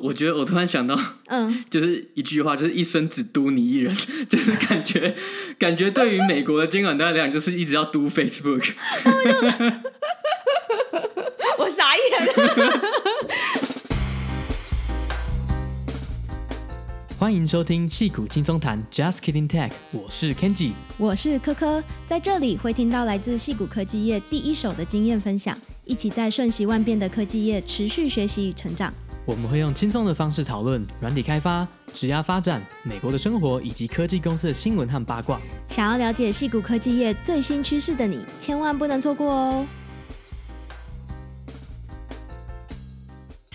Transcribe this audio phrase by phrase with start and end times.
[0.00, 3.94] 我觉得我突然想到，嗯， 就是一句话，就是一生只督你一人，
[4.28, 5.14] 就是感觉
[5.58, 8.72] 感觉对于美国的监管大家来讲，就是一直要督 Facebook。
[11.58, 12.02] 我傻眼。
[17.18, 28.92] 欢迎收听戏骨轻松谈，Just Kidding Tech，我是 Kenji，我是科科，在这里会听到来自戏骨科技业第一手的经验分享，一起在瞬息万变的科技业持续学习与成长。
[29.24, 35.40] 我们会用轻松的方式讨论软体开发、职涯发展、美国的生活以及科技公司的新闻和八卦。
[35.68, 39.64] 想要了解矽谷科技业最新趋势的你，千万不能错过哦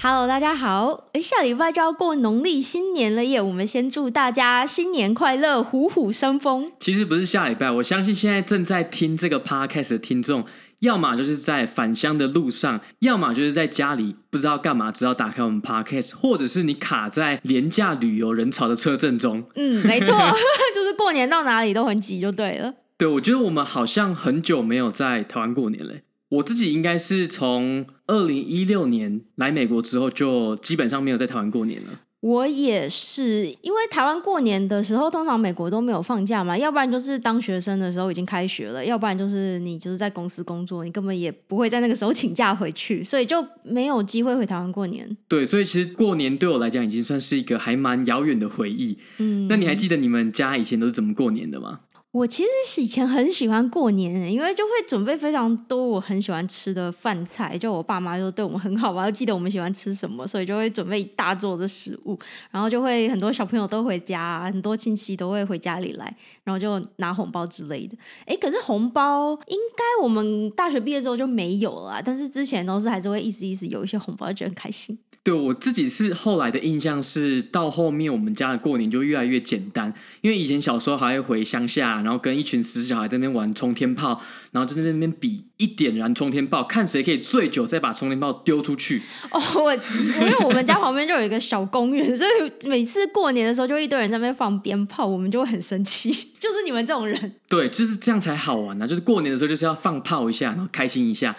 [0.02, 1.09] ！Hello，大家好！
[1.11, 3.41] 哎，下礼拜就要过农历新年了耶！
[3.41, 6.72] 我们先祝大家新年快乐，虎虎生风。
[6.80, 10.45] 其实不是下礼拜，我相信现在正在听这个 podcast 的听众，
[10.81, 19.44] 要么就是在返乡的路上，要么就是在家里不知道干嘛，只要打开我们 podcast，或者是你卡在廉价旅游人潮的车阵中。
[19.55, 20.16] 嗯，没错，
[20.75, 22.73] 就是过年到哪里都很挤，就对了。
[22.98, 25.94] 对，我觉得我们好像很久没有在台湾过年了。
[26.30, 32.02] 我自己应该是从二零一六年来美国之后，就基本上没有在台湾过年了。
[32.28, 45.16] 我也是，因为台湾过年的时候，通常美国都没有放假嘛，要不然就是当学生的时候已经开学了，要不然就是你就是在公司工作，你根本也不会在那个时候请假回去，所以就没有机会回台湾过年。
[45.30, 48.98] 对，所以其实过年对我来讲已经算是一个还蛮遥远的回忆。
[49.20, 51.80] 嗯，那你还记得你们家以前都是怎么过年的吗？
[52.18, 62.18] 我其实以前很喜欢过年，因为就会准备非常多我很喜欢吃的饭菜，就我爸妈就对我们很好嘛， 就记得我们喜欢吃什么，所以就会准备一大桌的食物，
[62.50, 66.12] 然后就会很多小朋友都回家，很多亲戚都会回家里来，
[66.44, 67.95] 然后就拿红包之类的。
[68.26, 74.98] 哎，可是红包应该我们大学毕业之后就没有了，但是之前都是还是会意思意思有一些红包，就觉得很开心。
[75.28, 84.21] 对，我自己是后来的印象是，到后面我们家的过年就越来越简单，因为以前小时候还会回乡下，然后跟一群死小孩在那边玩冲天炮，
[84.54, 89.02] 然后就在那边比一点燃冲天炮，看谁可以最久再把冲天炮丢出去。
[89.30, 96.09] 哦，我因为我们家旁边就有一个小公园，所以每次过年的时候就一堆人在那边放鞭炮，我们就会很生气，
[96.39, 97.33] 就是你们这种人。
[97.49, 98.88] 对，就是这样才好玩啊！
[98.88, 101.36] 就是过年的时候就是要放炮一下，然后开心一下。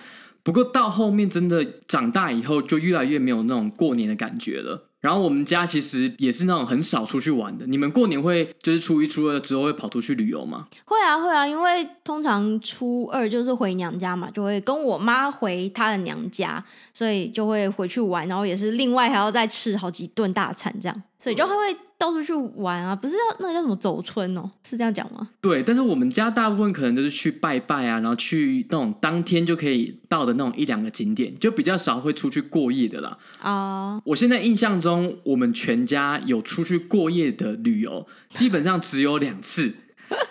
[0.49, 4.89] 不过到后面真的长大以后，就越来越没有那种过年的感觉了。
[4.99, 7.67] 然后我们家其实也是那种很少出去玩的。
[7.67, 10.67] 你们过年会就是初一、初二之后会跑出去旅游吗？
[10.87, 16.65] 会啊，会啊，因为通常初二就是回娘家嘛，就会跟我妈回她的娘家，
[16.95, 21.77] 所以就会回去玩，然后也是另外还要再吃好几顿大餐这样，所以就会会。
[21.99, 24.49] 到处去玩啊，不是要那个叫什么走春哦？
[24.63, 25.29] 是这样讲吗？
[25.41, 33.19] 对，但是我们家大部分可能都是去拜拜啊，然后去那种当天就可以到的那种一两个景点，就比较少会出去过夜的啦。
[33.41, 39.75] 啊，uh，我现在印象中，我们全家有出去过夜的旅游，基本上只有两次。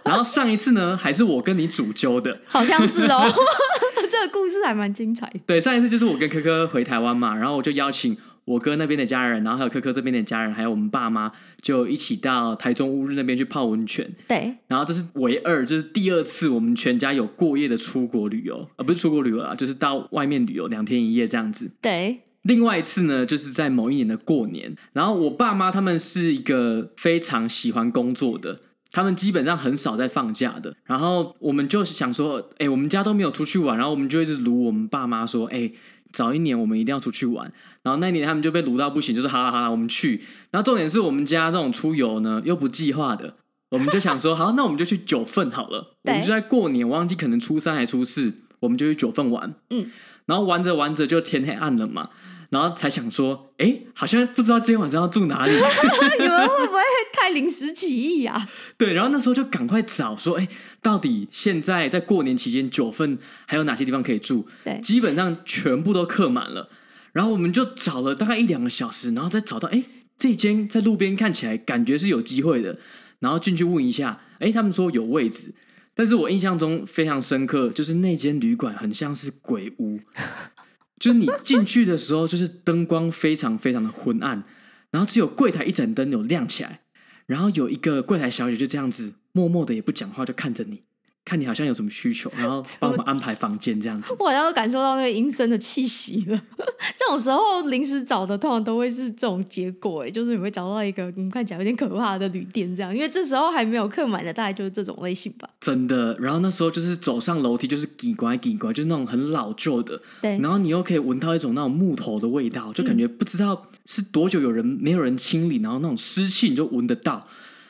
[0.04, 3.26] 然后上一次呢，还是我跟你主揪的，好像是哦。
[4.10, 5.30] 这个故事还蛮精彩。
[5.46, 8.18] 对，上一次就是我跟科科回台湾嘛，然后我就邀请。
[8.48, 11.30] 我哥那边的家人，然后还有科科这边的家人，还有我们爸妈，
[11.62, 14.10] 就一起到台中乌日那边去泡温泉。
[14.26, 21.70] 对，然后这是唯二，就是第二次我们全家有过夜的出国旅游，而不是出国旅游啦，就是到外面旅游两天一夜这样子。
[21.82, 28.62] 对，另外一次呢，就是在某一年的过年，然后我爸妈他们是一个非常喜欢工作的，
[28.94, 30.74] 他们基本上很少在放假的。
[30.86, 35.70] 然后我们就想说，哎，我们家都没有出去玩，然后我们就一直撸我们爸妈说，哎。
[36.18, 40.24] 早一年我们一定要出去玩，然后那一年他们就被卢到不行，就是好了好了，我们去。
[40.50, 43.36] 然后重点是我们家这种出游呢又不计划的，
[43.70, 45.96] 我们就想说 好，那我们就去九份好了。
[46.02, 49.54] 我们就在过年，我忘记可能初三还初四，我们就去九份玩。
[49.70, 49.92] 嗯，
[50.26, 52.10] 然后玩着玩着就天黑暗了嘛。
[52.50, 55.52] 然后才想说，哎，好像不知道今天晚上要住哪里。
[56.20, 56.80] 你们会不会
[57.14, 58.48] 太临时起意呀？
[58.78, 60.48] 对，然后那时候就赶快找说，哎，
[60.82, 64.46] 到底现在在过年期间九份还有哪些地方可以住？
[64.64, 66.70] 对，基本上全部都客满了。
[67.14, 69.84] 然后我们就找了大概一两个小时，然后再找到，哎，
[70.18, 72.78] 这间在路边看起来感觉是有机会的，
[73.20, 75.54] 然后进去问一下，哎，他们说有位置，
[75.96, 80.00] 但是我印象中非常深刻，就是那间旅馆很像是鬼屋。
[81.00, 84.44] 就是你进去的时候，就是灯光非常非常的昏暗，
[84.92, 86.82] 然后只有柜台一盏灯有亮起来，
[87.26, 90.82] 然后有一个柜台小姐就这样子默默的也不讲话就看着你，
[91.28, 94.16] 看你好像有什么需求，然后 帮我们安排房间这样子。
[94.18, 96.42] 我好像都感受到那个阴森的气息了。
[96.96, 105.50] 这种时候临时找的通常都会是这种结果，哎，就是你会找到一个你看起来有点可怕的旅店这样，因为这时候还没有客满的，大概就是这种类型吧。
[105.60, 117.28] 真的，然后那时候就是走上楼梯就是奇怪奇怪，就是那种很老旧的，对，然后你又可以闻到一种那种木头的味道，就感觉不知道是多久有人没有人清理，然后那种湿气你就闻得到。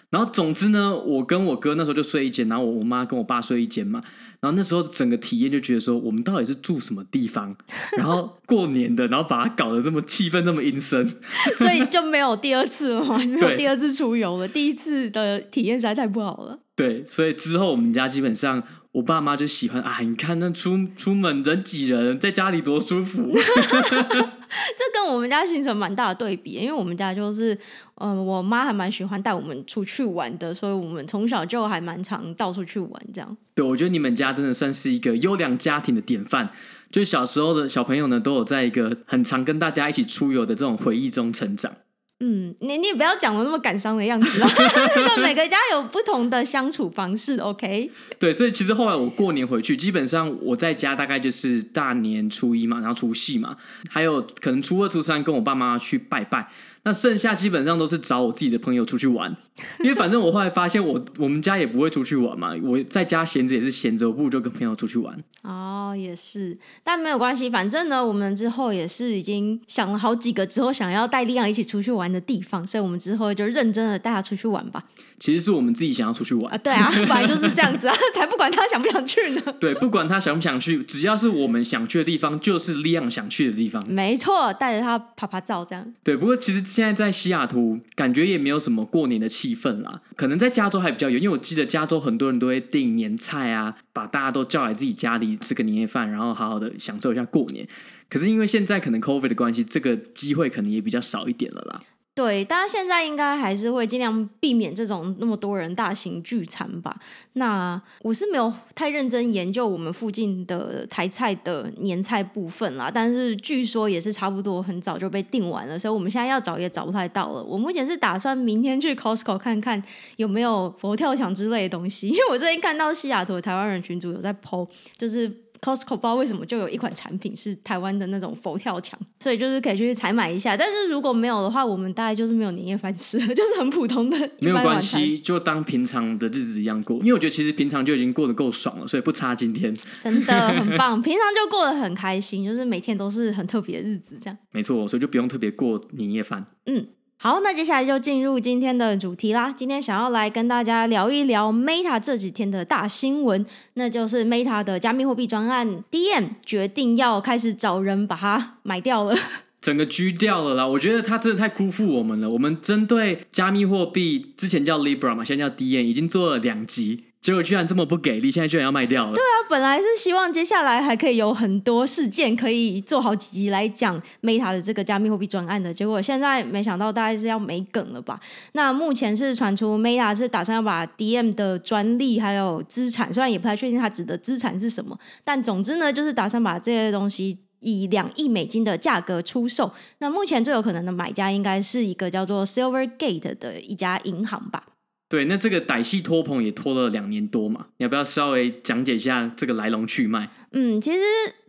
[0.10, 4.02] 然后总之呢，我跟我哥那时候就睡一间，然后我我妈跟我爸睡一间嘛。
[4.40, 7.56] 然后那时候整个体验就觉得说，我们到底是住什么地方？
[7.98, 11.06] 然后过年的，然后把它搞得这么气氛这么阴森，
[11.58, 14.48] 所以就没有第二次了嘛，没有第二次出游了。
[14.48, 16.60] 第一次的体验实在太不好了。
[16.76, 18.64] 对，所以之后我们家基本上。
[18.98, 23.32] 我爸妈就喜欢啊，你看那出出门人挤人，在家里多舒服。
[23.38, 27.54] 这跟我们家形成蛮大的对比，因为我们家就是，
[27.96, 33.38] 嗯、呃，我妈还蛮喜欢带我们出去玩的，所以我们从小就还蛮常到处去玩这样。
[33.54, 36.50] 对，我觉得你们家真的算是一个优良家庭的典范，
[36.90, 41.72] 就小时候的小朋友呢，都有在一个很常跟大家一起出游的这种回忆中成长。
[42.20, 44.48] 嗯，你你不要讲的那么感伤的样子啦！
[44.96, 47.92] 这个每个家有不同的相处方式，OK？
[48.18, 53.56] 对，所以其实后来我过年回去，基本上我在家大概就是大年初一嘛，然后除夕嘛，
[53.90, 56.50] 还有可能初二、初三跟我爸妈去拜拜。
[56.84, 59.36] 那剩下基本上都是找我自己的朋友出去玩，
[59.80, 65.22] 因为反正我后来发现我 我们家也不会出去玩嘛，我在家闲着也是闲着，我不如就跟朋友出去玩。
[65.42, 74.84] 哦，也是，但没有关系，反正呢，我们之后也是已经想了好几个之后想要带利亚一起出去玩的地方，所以我们之后就认真的带他出去玩吧。
[75.20, 79.42] 其实是我们自己想要出去玩啊，对啊， 本来就是这样子啊， 才不管他想不想去呢。
[79.60, 83.84] 对，不管他想不想去，只要是我们想去的地方，就是利亚想去的地方。
[83.90, 85.94] 没错，带着他拍拍照这样。
[86.04, 86.64] 对，不过其实。
[86.68, 90.02] 现在在西雅图，感觉也没有什么过年的气氛啦。
[90.16, 97.66] 可能在加州还比较有，因为我记得加州很多人都会订年菜啊，把大家都叫来自己家里吃个年夜饭，然后好好的享受一下过年。
[98.10, 101.80] 可是因为现在可能 COVID 的关系，这个机会可能也比较少一点了啦。
[102.18, 107.00] 对，大家现在应该还是会尽量避免这种那么多人大型聚餐吧。
[107.34, 117.44] 那我是没有太认真研究我们附近的台菜的年菜部分啦，但是据说也是差不多很早就被订完了，所以我们现在要找也找不太到了。
[117.44, 119.80] 我目前是打算明天去 Costco 看看
[120.16, 124.68] 有没有佛跳墙之类的东西，因为我最近看到西雅图的台湾人群组有在 po，
[124.98, 125.32] 就是。
[125.62, 130.56] Costco 不知道为什么就有一款产品是台湾的那种佛跳墙，所以就是可以去采买一下。
[130.56, 134.18] 但是如果没有的话，我们大概就是没有年夜饭吃， 就是很普通的。
[134.40, 136.98] 没有关系，就当平常的日子一样过。
[136.98, 139.76] 因为我觉得其实平常就已经过得够爽了，所以不差今天。
[140.00, 144.38] 真的很 棒，平常就过得很开心，就是每天都是很特别的日子，这样。
[144.54, 146.46] 没错，所以就不用特别过年夜饭。
[146.66, 146.88] 嗯。
[147.20, 149.52] 好，那接下来就进入今天的主题啦。
[149.52, 153.44] 今天想要来跟大家聊一聊 Meta 这几天的大新闻，
[153.74, 159.16] 那就是 Meta 的加密货币专案 DM 决定要开始找人把它买掉了，
[159.60, 160.68] 整个狙掉了啦。
[160.68, 162.30] 我觉得他真的太辜负我们了。
[162.30, 167.06] 我们针对加密货币之前叫 Libra 嘛，现在叫 DM，已经做了两集。
[167.28, 169.14] 结果居然这么不给力，现在居然要卖掉了。
[169.14, 178.18] 对啊，本来是希望接下来还可以有很多事件可以做好几集来讲 Meta 的这个加密货币专案的，结果现在没想到大概是要没梗了吧？
[178.54, 189.70] 那目前是传出 Meta 是打算要把 DM 的专利还有资产，虽然也不太确定它指的资产是什么，但总之呢，就是打算把这些东西以两亿美金的价格出售。
[189.98, 194.64] 那目前最有可能的买家应该是一个叫做 Silvergate 的一家银行吧。
[195.10, 200.30] 对，那这个歹戏托棚也拖了两年多嘛，你要不要稍微讲解一下这个来龙去脉？
[200.52, 201.02] 嗯，其实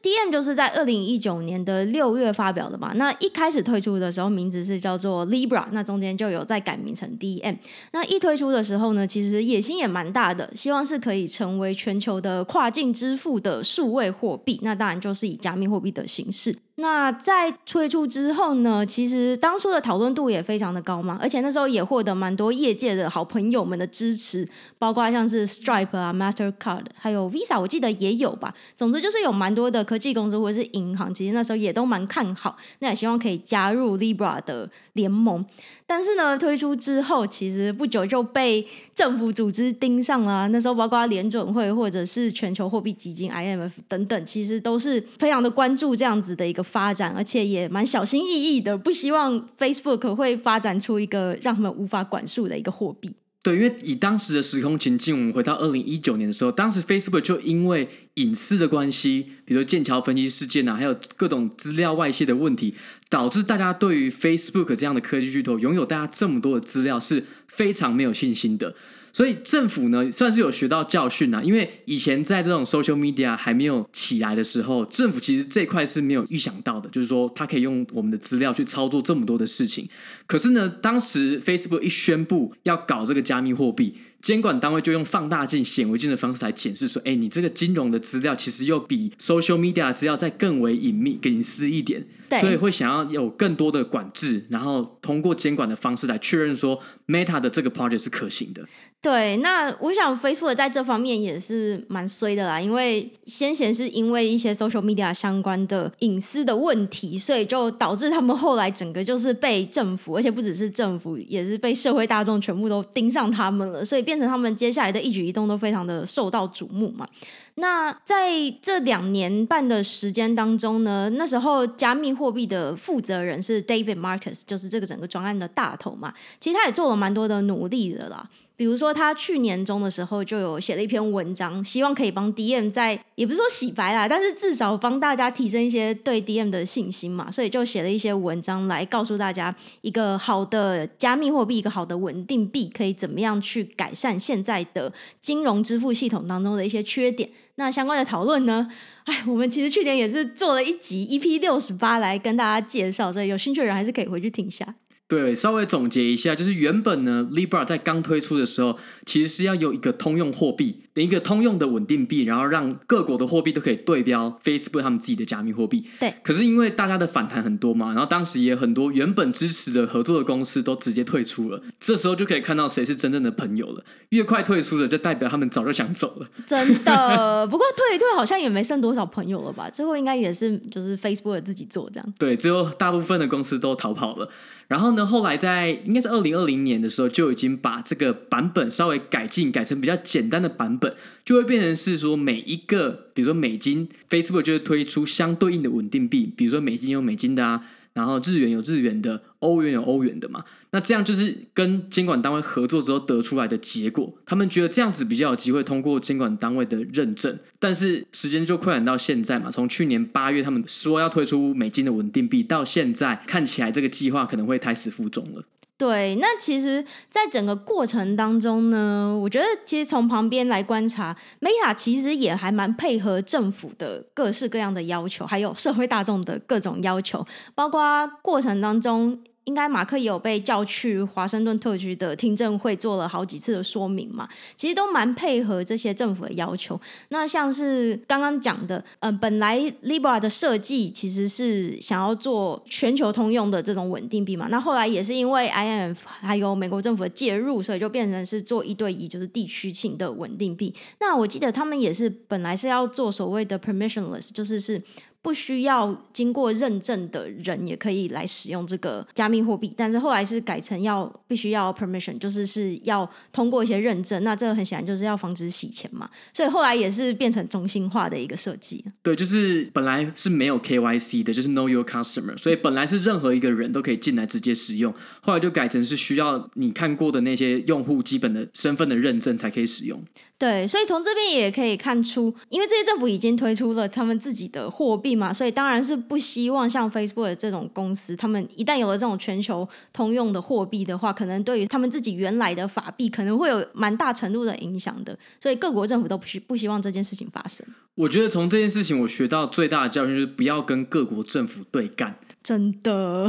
[0.02, 2.92] D M 就是在二零一九年的六月发表的嘛。
[2.96, 7.54] 那一开始推出的时候，名字是叫做 Libra，那中间就有再改名成 D M。
[7.92, 14.58] 那一推出的时候呢，其实野心也蛮大的，希望是可以成为全球的跨境支付的数位货币。
[14.62, 16.56] 那当然就是以加密货币的形式。
[16.80, 28.54] 那在推出之后呢，其实当初的讨论度也非常的高嘛，而且那时候也获得蛮多业界的好朋友们的支持，包括像是 Stripe 啊、Mastercard，还有 Visa，我记得也有吧。
[28.88, 35.44] 总之就是有蛮多的科技公司或者是银行，其实那时候也都蛮看好，那也希望可以加入 Libra 的联盟。
[35.86, 40.48] 但是呢，推出之后，其实不久就被政府组织盯上了。
[40.48, 53.12] 那时候，包括联准会或者是全球货币基金 IMF 等等，其实都是非常的关注这样子的一个发展，而且也蛮小心翼翼的，不希望 Facebook 会发展出一个让他们无法管束的一个货币。
[53.48, 62.74] 对，因为以当时的时空情境，我们回到二零一九年的时候，当时 Facebook 就因为隐私的关系，比如剑桥分析事件啊，还有各种资料外泄的问题，
[63.08, 68.74] 导致大家对于 Facebook 这样的科技巨头拥有大家这么多的资料是非常没有信心的。
[69.12, 79.88] 所以政府呢算是有学到教训啊，因为以前在这种 social media 还没有起来的时候，政府其实这块是没有预想到的，就是说它可以用我们的资料去操作这么多的事情。
[80.26, 83.94] 可是呢，当时 Facebook 一宣布要搞这个加密货币。
[84.20, 92.04] 监管单位就用放大镜、显微镜的方式来检视，说：“哎，你这个金融的资料其实又比 social media 资料再更为隐秘、隐私一点，
[92.40, 98.66] 所以会想要有更多的管制，然后通过监管的方式来确认说 Meta 的这个 project 是可行的。”
[99.00, 117.06] 对，那我想 Facebook 在这方面也是蛮衰的啦，因为先前是因为一些 social media 相关的隐私的问题，所以就导致他们后来整个就是被政府，而且不只是政府，也是被社会大众全部都盯上他们了，所以变成他们接下来的一举一动都非常的受到瞩目嘛。
[117.54, 128.28] 那在这两年半的时间当中呢，那时候加密货币的负责人是 David Marcus，就是这个整个专案的大头嘛，其实他也做了蛮多的努力的啦。
[128.58, 147.30] 比如说，他去年中的时候就有写了一篇文章，希望可以帮 DM 在，也不是说洗白啦，但是至少帮大家提升一些对 DM 的信心嘛，所以就写了一些文章来告诉大家，一个好的加密货币，一个好的稳定币可以怎么样去改善现在的金融支付系统当中的一些缺点。
[147.54, 148.68] 那相关的讨论呢，
[149.06, 154.74] 哎，我们其实去年也是做了一集 EP 六十八来跟大家介绍，所以有兴趣的人还是可以回去听一下。
[155.08, 160.82] 对，稍微总结一下，就是原本呢，Libra 在刚推出的时候，其实是要有一个通用货币。
[160.94, 165.84] 一个通用的稳定币，然后让各国的货币都可以对标 Facebook 他们自己的加密货币。
[166.00, 166.12] 对。
[166.22, 171.62] 可是因为大家的反弹很多嘛，然后当时也很多原本支持的合作的公司都直接退出了。
[171.78, 173.84] 这时候就可以看到谁是真正的朋友了。
[174.08, 176.26] 越快退出的，就代表他们早就想走了。
[176.46, 177.46] 真的。
[177.46, 179.70] 不过退一退，好像也没剩多少朋友了吧？
[179.70, 182.14] 最后应该也是就是 Facebook 自己做这样。
[182.18, 184.28] 对，最后大部分的公司都逃跑了。
[184.66, 190.87] 然后呢，后来在应该是二零二零年的时候，就已经把这个版本稍微改进，改成比较简单的版本。
[191.24, 200.44] 就会变成是说，每一个，比如说美金，Facebook 就会推出相对应的稳定币，比如说美金有美金的啊，然后日元有日元的，欧元有欧元的嘛。
[200.70, 207.38] 那这样就是跟监管单位合作之后得出来的结果，他们觉得这样子比较有机会通过监管单位的认证。
[207.58, 215.42] 但是时间就扩展到现在嘛，从去年八月他们说要推出美金的稳定币，到现在看起来这个计划可能会胎死腹中了。
[215.78, 229.18] 对，那其实，在整个过程当中呢，我觉得其实从旁边来观察，Meta 其实也还蛮配合政府的各式各样的要求，还有社会大众的各种要求，包括过程当中。
[229.48, 234.28] 应该马克也有被叫去华盛顿特区的听证会做了好几次的说明嘛，
[234.58, 236.78] 其实都蛮配合这些政府的要求。
[237.08, 250.74] 那像是刚刚讲的，呃，本来 Libra 的设计其实是想要做全球通用的这种稳定币嘛，那后来也是因为 IMF 还有美国政府的介入，所以就变成是做一对一，就是地区性的稳定币。
[251.00, 254.82] 那我记得他们也是本来是要做所谓的 permissionless，就是是。
[255.28, 264.24] 不需要经过认证的人也可以来使用这个加密货币，但是后来是改成要必须要 permission，就是是要通过一些认证。
[264.24, 268.82] 那这个很显然就是要防止洗钱嘛，所以后来也是变成中心化的一个设计。
[269.02, 280.02] 对，就是本来是没有 KYC 的，就是 Know Your Customer，所以本来是任何一个人都可以进来直接使用，后来就改成是需要你看过的那些用户基本的身份的认证才可以使用。
[280.38, 295.18] 对，所以从这边也可以看出，因为这些政府已经推出了他们自己的货币嘛，所以当然是不希望像 Facebook 的这种公司，他们一旦有了这种全球通用的货币的话，可能对于他们自己原来的法币可能会有蛮大程度的影响的。
[295.40, 297.66] 所以各国政府都不希不希望这件事情发生。
[297.96, 302.16] 我觉得从这件事情我学到最大的教训就是不要跟各国政府对干。
[302.42, 303.28] 真的，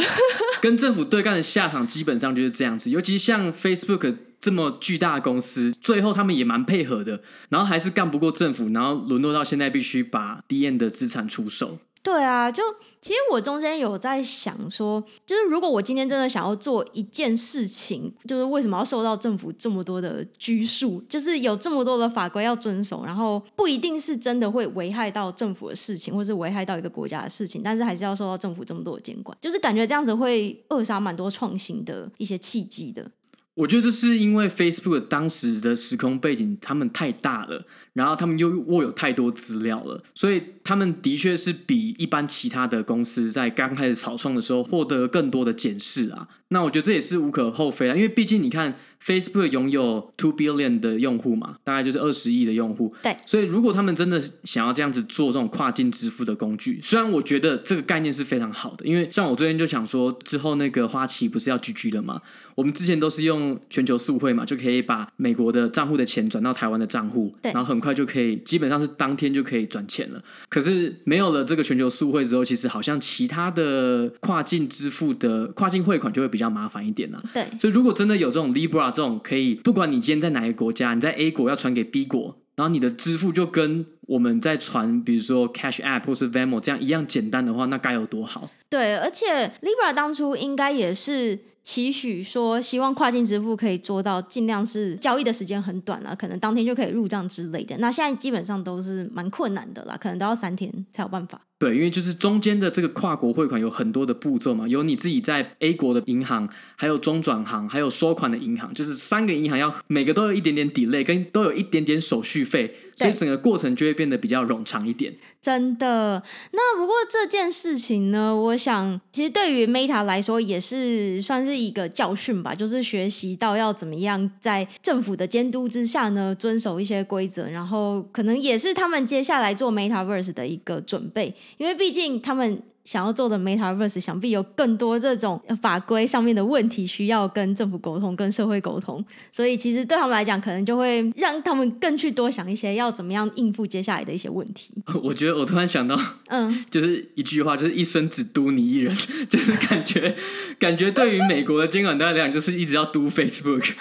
[0.62, 4.16] 跟政府对干的下场基本上就是这样子，尤其像 Facebook。
[4.40, 11.78] 这么巨大的公司，最后他们也蛮配合的，然后还是干不过政府，然后沦落到现在必须把 DM 的资产出售。
[12.02, 12.64] 对啊，就
[13.02, 21.04] 其实我中间有在想说，就是如果我今天真的想要做一件事情，就是为什么要受到政府这么多的拘束？
[21.10, 33.12] 就是有这么多的法规要遵守，然后不一定是真的会危害到政府的事情，或是危害到一个国家的事情，但是还是要受到政府这么多的监管，就是感觉这样子会扼杀蛮多创新的一些契机的。
[33.60, 46.30] 我觉得这是因为 Facebook 当时的时空背景，他们太大了，然后他们又握有太多资料了，所以他们的确是比一般其他的公司在刚开始草创的时候获得更多的检视啊。
[46.50, 48.76] 那我觉得这也是无可厚非啊，因为毕竟你看。
[49.02, 52.94] Facebook 拥有 two billion 的用户嘛，大概就是二十亿的用户。
[53.02, 62.22] 对，所以如果他们真的想要这样子做这种跨境支付的工具，虽然我觉得这个概念是非常好的，因为像我最近就想说，之后那个花旗不是要 GG 了吗？
[62.56, 70.22] 我们之前都是用全球速汇嘛，就可以把美国的账户的钱转到台湾的账户，然后很快就可以，基本上是当天就可以转钱了。
[70.50, 77.22] 可是没有了这个全球速汇之后，其实好像其他的跨境支付的跨境汇款就会比较麻烦一点啦。
[77.34, 88.50] 对，所以如果真的有这种 Libra 这种可以，不管你今天在哪个国家，你在 A 国要传给 B 国，然后你的支付就跟我们在传，比如说 Cash App 或是 Venmo 这样一样简单的话，那该有多好？
[88.70, 91.40] 对，而且 Libra 当初应该也是。
[91.62, 97.78] 期许说，希望跨境支付可以做到尽量是交易的时间很短了，可能当天就可以入账之类的。
[97.78, 101.40] 那现在基本上都是蛮困难的啦，可能都要三天才有办法。
[101.60, 115.16] 对，因为就是中间的这个跨国汇款有很多的步骤嘛，有你自己在 A 国的银行，还有中转行，还有收款的银行，就是三个银行要每个都有一点点 delay，跟都有一点点手续费，所以整个过程就会变得比较冗长一点。
[115.42, 116.22] 真的。
[116.52, 131.34] 那不过这件事情呢，我想其实对于 Meta 来说也是算是一个教训吧，就是学习到要怎么样在政府的监督之下呢，遵守一些规则，然后可能也是他们接下来做 Metaverse 的一个准备。
[131.58, 144.74] 因为毕竟他们想要做的 Metaverse，想必有更多这种法规上面的问题需要跟政府沟通、跟社会沟通，所以其实对他们来讲，可能就会让他们更去多想一些要怎么样应付接下来的一些问题。
[145.04, 148.96] 我觉得我突然想到，嗯， 就是一句话，就是一生只督你一人，
[149.30, 150.16] 就是感觉
[150.58, 153.74] 感觉对于美国的监管来讲，就是一直要督 Facebook。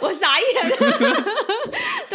[0.00, 0.46] 我傻眼，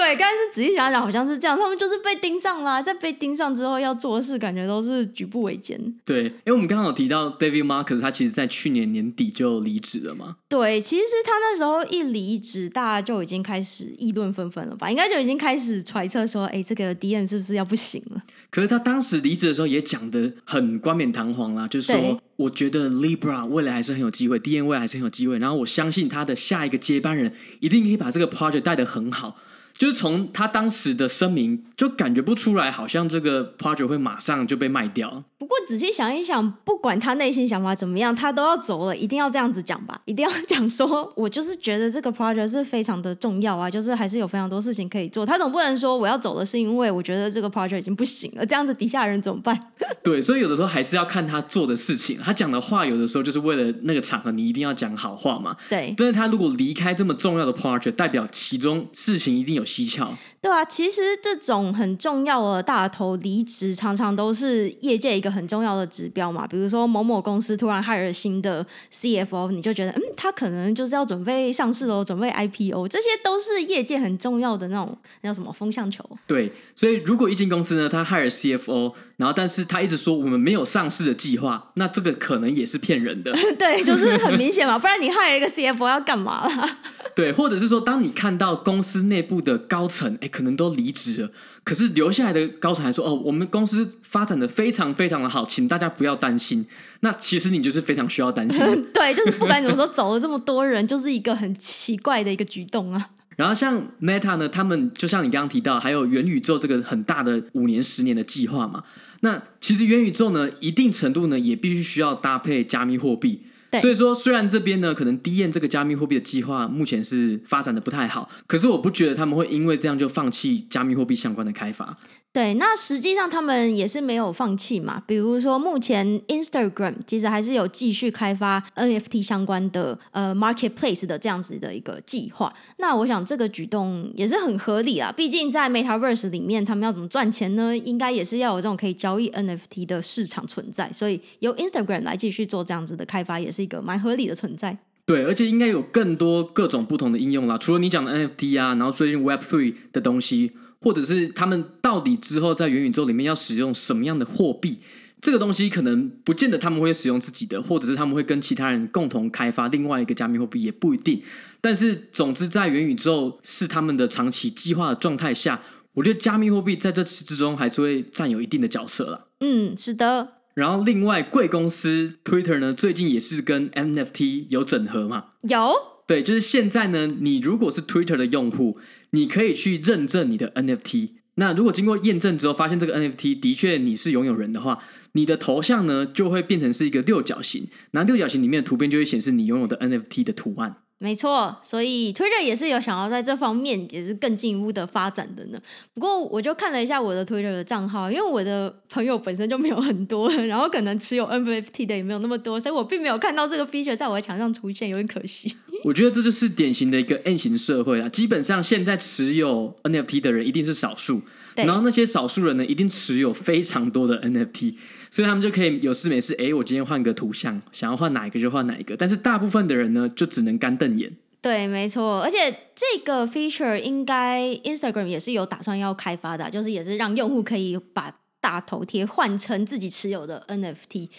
[0.07, 1.57] 对，刚才是仔细想想，好像是这样。
[1.59, 5.77] 他们就是被盯上了，在被盯上之后要做的事，感觉都是举步维艰。
[6.05, 10.37] 对，因为我们刚刚有提到 David Marcus，他其实在去年年底就离职了嘛。
[10.47, 14.89] 对，其实他那时候一离职，大家就已经开始议论纷纷了吧？
[14.89, 18.23] 应该就已经开始揣测说，哎，这个 DM 是不是要不行了？
[18.49, 29.35] 可是他当时离职的时候也讲的很冠冕堂皇啦，就是说，我觉得 Libra 未来还是很有机会，DM 未来还是很有机会，然后我相信他的下一个接班人一定可以把这个 project 带得很好。
[29.77, 35.23] 就是从他当时的声明，就感觉不出来，好像这个 project 会马上就被卖掉。
[35.39, 40.01] 不过仔细想一想，不管他内心想法怎么样，他都要走了，一定要这样子讲吧？
[40.05, 45.23] 一定要讲说，我就是觉得这个 project 是非常的重要啊，就是还是有非常多事情可以做。
[45.23, 49.59] 他总不能说我要走的是因为我觉得这个 project 已经不行了，这样子底下人怎么办？
[50.03, 52.19] 对，所以有的时候还是要看他做的事情。
[52.23, 55.55] 他讲的话，有的时候就是为了那个场合，你一定要讲好话嘛。
[55.69, 55.93] 对。
[55.95, 60.17] 但是他如果离开这么重要的 project，代表其中事情一定有蹊跷。
[60.47, 66.47] 对啊，其实这种很重要的大头离职，常常都是业界一个很重要的指标嘛。
[66.47, 76.01] 比如说某某公司突然 hire 新的 CFO，你就觉得，嗯，他可能就是要准备上市喽，准备 IPO，这些都是业界很重要的那种那叫什么风向球。
[76.25, 83.33] 对，所以如果一间公司呢，他 hire CFO，然后但是他一直说我们没有上市的计划，那这个可能也是骗人的。
[83.59, 86.77] 对，就是很明显嘛，不然你 hire 一个 CFO 要干嘛啦？
[87.13, 91.31] 对，或者是说，当你看到公司内部的高层，哎，可能都离职了，
[91.63, 96.63] 可是留下来的高层还说，哦，我们公司发展的非常非常的好，请大家不要担心。
[96.99, 98.59] 那其实你就是非常需要担心。
[98.93, 103.09] 对，就是不管怎么说，走了这么多人，就是一个很奇怪的一个举动啊。
[103.35, 108.83] 然后像 Meta 呢，他们就像你刚刚提到，还有元宇宙这个很大的五年、十年的计划嘛。
[109.21, 113.41] 那其实元宇宙呢，一定程度呢，也必须需要搭配加密货币。
[113.81, 121.97] 所以说，虽然这边呢，可能低验这个加密货币的计划目前是发展的不太好，可是我不觉得他们会因为这样就放弃加密货币相关的开发。
[122.33, 125.01] 对，那实际上他们也是没有放弃嘛。
[125.07, 132.53] 比如说，目前 Instagram 其实还是有继续开发 NFT 相关的呃 marketplace 的这样子的一个计划。
[132.77, 135.11] 那我想这个举动也是很合理啊。
[135.11, 137.75] 毕竟在 Metaverse 里面，他们要怎么赚钱呢？
[137.75, 140.91] 应该也是要有这种可以交易 NFT 的市场存在。
[140.93, 144.77] 所以由 Instagram 来继续做这样子的开发，也是一个蛮合理的存在。
[145.05, 147.57] 对，而且应该有更多各种不同的应用啦。
[147.57, 150.51] 除了你讲的 NFT 啊，然后最近 Web Three 的东西。
[150.79, 154.77] 或者是他们到底之后在元宇宙里面要使用什么样的货币？
[155.19, 161.19] 这个东西可能不见得他们会使用自己的，或者是他们会跟其他人共同开发另外一个加密货币，也不一定。
[161.59, 165.59] 但是总之，在元宇宙是他们的长期计划的状态下，
[165.95, 169.29] 我觉得加密货币在这之中还是会占有一定的角色了。
[169.39, 170.36] 嗯，是的。
[170.57, 175.25] 然后另外贵公司 Twitter 呢，最近也是跟 NFT 有整合嘛？
[175.43, 175.71] 有。
[176.07, 178.79] 对，就是现在呢，你如果是 Twitter 的用户。
[179.11, 190.75] 你可以去认证你的 NFT，那如果经过验证之后，发现这个 NFT 的确你是拥有人的话，你的头像呢就会变成是一个六角形，那六角形里面的图片就会显示你拥有的 NFT 的图案。
[190.99, 195.61] 没错，所以 Twitter 也是有想要在这方面也是更进一步的发展的呢。
[195.93, 205.55] 不过我就看了一下我的 Twitter 的账号，因为我的朋友本身就没有很多，然后可能持有 NFT 的也没有那么多，所以我并没有看到这个 feature 在我的墙上出现，有点可惜。
[205.83, 211.21] 我觉得这就是典型的一个 N 型社会啊，基本上现在持有 NFT 的人一定是少数，
[211.53, 214.73] 然后那些少数人呢，一定持有非常多的 NFT。
[215.09, 218.95] 所以他们就可以有事没事，哎，我今天换个图像，想要换哪一个就换哪一个。
[218.97, 221.15] 但是大部分的人呢，就只能干瞪眼。
[221.41, 222.21] 对，没错。
[222.21, 231.09] 而且这个 feature 应该 Instagram 也是有打算要开发的，就是也是让用户可以把大头贴换成自己持有的 NFT。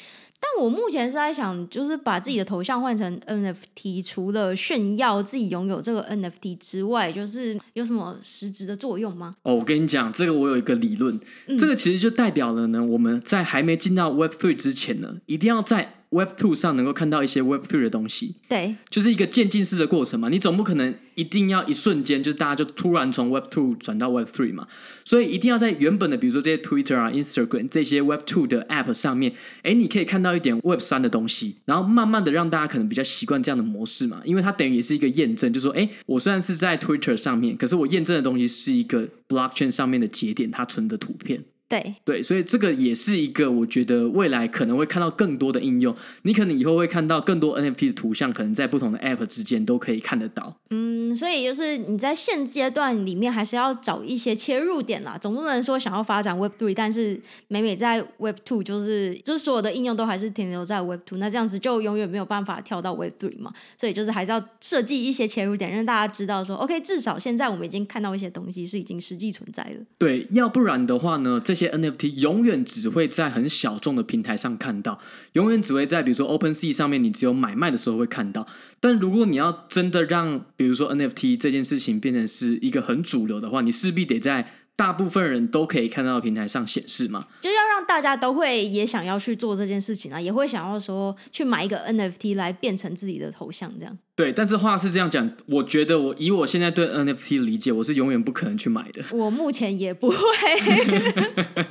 [0.41, 9.35] 但我目前是在想，就是把自己的头像换成 NFT，除了炫耀自己拥有这个 NFT 之外，就是有什么实质的作用吗？
[9.43, 20.29] 哦，我跟你讲，这个我有一个理论，嗯、这个其实就代表了呢，我们在还没进到 Web Three 之前呢，一定要在 Web Two 上能够看到一些 Web Three 的东西，对，就是一个渐进式的过程嘛。
[20.29, 24.67] 你总不可能一定要一瞬间就大家就突然从 Web Two 转到 Web Three 嘛。
[25.05, 34.23] 所以一定要在原本的，比如说这些 Twitter 啊、Instagram 这些 Web Two 的 App 上面，哎，你可以看到一点 Web 三的东西，然后慢慢的让大家可能比较习惯这样的模式嘛。
[34.25, 41.45] 因为它等于也是一个验证，就是说，哎，我虽然是在 Twitter 上面，可是我验证的东西是一个 Blockchain 上面的节点，它存的图片。
[41.69, 45.95] 对对，所以这个也是一个我觉得未来可能会看到更多的应用。
[46.23, 50.57] 你可能以后会看到更多 NFT 的图像，可能在不同的 App 之间都可以看得到。
[50.71, 63.53] 嗯，所以就是你在现阶段里面还是要找一些切入点啦，总不能说想要发展 Web Three，但是每每在 Web Two 就是就是所有的应用都还是停留在 Web Two，那这样子就永远没有办法跳到 Web Three 嘛。
[63.77, 69.85] 所以就是还是要设计一些切入点，让大家知道说，OK，至少现在我们已经看到一些东西是已经实际存在了。
[69.99, 75.01] 对，要不然的话呢，这些 NFT 永远只会在很小众的平台上看到，
[75.33, 78.47] 永远只会在比如说 OpenSea 上面，你只有买卖的时候会看到。
[78.81, 87.27] 但如果你要真的让，比如说 NFT 这件事情变成是一个很主流的话，你势必得在大部分人都可以看到平台上显示嘛。
[87.41, 93.99] 就要让大家都会也想要去做这件事情啊，也会想要说去买一个 NFT 来变成自己的头像这样。
[94.15, 99.03] 对，但是话是这样讲，我觉得我以我现在对 NFT 的理解，我是永远不可能去买的。
[99.11, 100.17] 我目前也不会。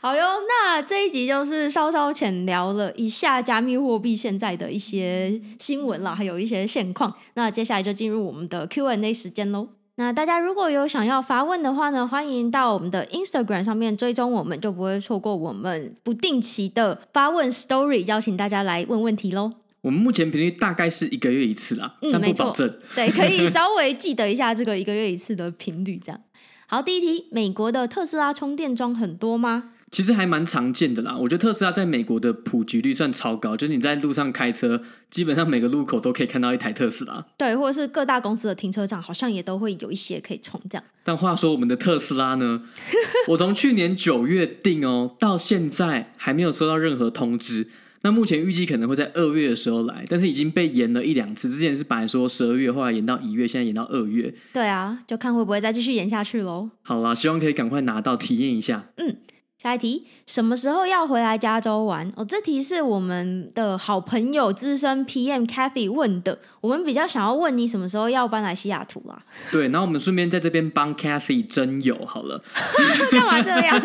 [0.00, 7.12] 好哟，那这一集就是稍稍浅聊了一下加密货币现在的一些新闻啦，还有一些现况。
[7.34, 9.70] 那接下来就进入我们的 Q&A 时间喽。
[9.98, 19.50] 那大家如果有想要发问的话呢，欢迎到我们的 Instagram 上面追踪我们，就不会错过我们不定期的发问 Story，邀请大家来问问题喽。
[19.80, 22.72] 我们目前频率大概是一个月一次啦，嗯，但不保证。
[22.94, 26.20] 对，可以 稍微记得一下这个一个月一次的频率，这样。
[26.68, 29.70] 好，第一题，美国的特斯拉充电桩很多吗？
[29.90, 37.24] 其实还蛮常见的啦，我觉得特斯拉在美国的普及率算超高，就是你在路上开车，基本上每个路口都可以看到一台特斯拉。
[37.38, 40.84] 对，或者是各大公司的停车场，好像也都会有一些可以充这样。
[41.02, 42.62] 但话说，我们的特斯拉呢？
[43.28, 47.68] 我从去年九月订哦，到现在还没有收到任何通知。
[48.02, 51.48] 那目前预计可能会在二月的时候来，但是已经被延了一两次。
[51.48, 54.32] 之前是本来说十二月，后来延到一月，现在延到二月。
[54.52, 56.70] 对啊，就看会不会再继续延下去喽。
[56.82, 58.90] 好啦，希望可以赶快拿到体验一下。
[58.98, 59.16] 嗯。
[59.60, 62.08] 下一题，什么时候要回来加州玩？
[62.14, 66.38] 哦，这题是我们的好朋友资深 PM Cathy 问的。
[66.60, 69.20] 我们比较想要问你什么时候要搬来西雅图啊？
[69.50, 72.40] 对，然后我们顺便在这边帮 Cathy 征友好了。
[73.10, 73.82] 干嘛这样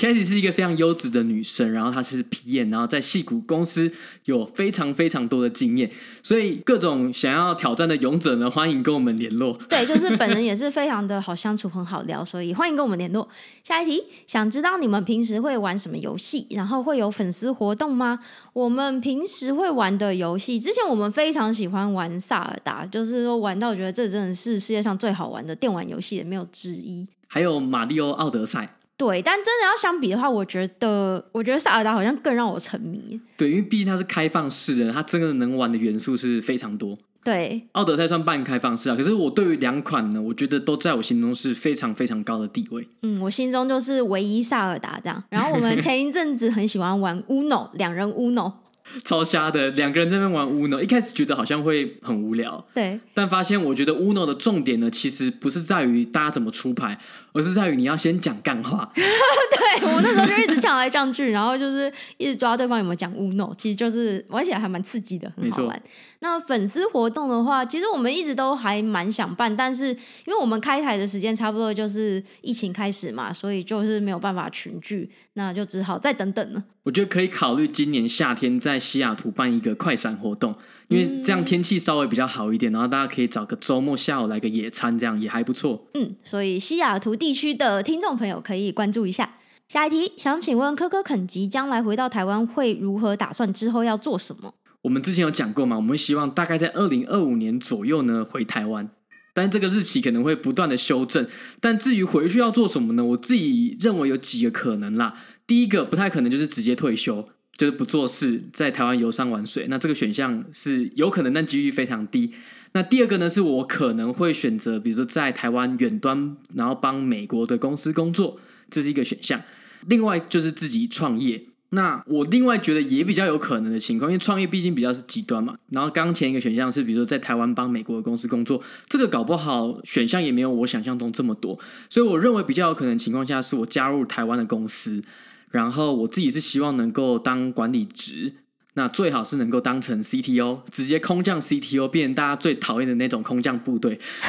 [0.00, 3.92] ？Kathy 是一个非常优质的女生，然后她是 PM，然后在戏骨公司
[4.24, 5.90] 有非常非常多的经验，
[6.22, 9.58] 所以各种想要挑战的勇者呢，欢迎跟我们联络。
[9.68, 13.28] 对，就是本人 也是非常的好相处，很好聊，所以欢迎跟我们联络。
[13.62, 15.04] 下一题，想知道你们。
[15.10, 16.46] 平时会玩什么游戏？
[16.50, 18.20] 然后会有粉丝活动吗？
[18.52, 27.04] 我们平时会玩的游戏，之前我们非常喜欢玩萨尔达，就是说玩到觉得这真的是世界上最好玩的电玩游戏，也没有之一。
[27.26, 33.18] 还有马里奥奥德赛，对，但真的要相比的话，我觉得我觉得萨尔达好像更让我沉迷。
[33.34, 36.94] 对，因为毕竟它是开放式的，它真的能玩的元素是非常多。
[37.24, 42.86] 对，奥德赛算半开放式啊，可是我对于两款呢，我觉得都在我心中是非常非常高的地位。
[43.00, 45.24] 嗯，我心中就是唯一萨尔达这样。
[45.30, 48.52] 然后我们前一阵子很喜欢玩 Uno 两人 Uno，
[49.04, 56.98] 超瞎的，两个人在那边玩 Uno，一开始觉得好像会很无聊，对，但发现我觉得 Uno 的重点呢，其实不是在于大家怎么出牌，
[57.32, 58.90] 而是在于你要先讲干话。
[58.94, 65.82] 对，我那时候就一直呛来呛去，然后就是一直抓对方有没有讲 Uno，其实就是玩起来还蛮刺激的，很好玩。
[66.20, 76.62] 那粉丝活动的话，其实我们一直都还蛮想办，但是因为我们开台的时间差不多就是疫情开始嘛，所以就是没有办法群聚，那就只好再等等了。
[76.82, 80.54] 我觉得可以考虑今年夏天在西雅图办一个快闪活动，
[80.88, 85.86] 因为这样天气稍微比较好一点，然后大家可以找个周末下午来个野餐，这样也还不错。
[85.94, 89.36] 嗯，所以西雅图地区的听众朋友可以关注一下。
[89.68, 93.52] 下一题，想请问科科肯吉将来回到台湾会如何打算？
[93.52, 94.54] 之后要做什么？
[94.82, 98.88] 我们之前有讲过嘛，我们希望大概在二零二五年左右呢回台湾，
[99.34, 101.28] 但这个日期可能会不断的修正。
[101.60, 103.04] 但至于回去要做什么呢？
[103.04, 105.14] 我自己认为有几个可能啦。
[105.50, 109.66] 第一个不太可能就是直接退休，就是不做事，在台湾游山玩水。
[109.68, 112.32] 那这个选项是有可能，但几率非常低。
[112.70, 118.38] 那第二个呢，是我可能会选择，比如说在台湾远端，然后帮美国的公司工作，
[118.70, 119.42] 这是一个选项。
[119.88, 125.56] 另外就是自己创业，那我另外觉得也比较有可能的情况，因为创业毕竟比较是极端嘛。
[125.70, 131.58] 然后刚前一个选项是，比如说在台湾帮美国的公司工作，这个搞不好选项也没有我想象中这么多。
[131.88, 135.02] 所以我认为比较有可能的情况下，是我加入台湾的公司，
[135.50, 138.34] 然后我自己是希望能够当管理职，
[138.74, 143.98] 那最好是能够当成 CTO，直接空降 CTO，变成大家最讨厌的那种空降部队。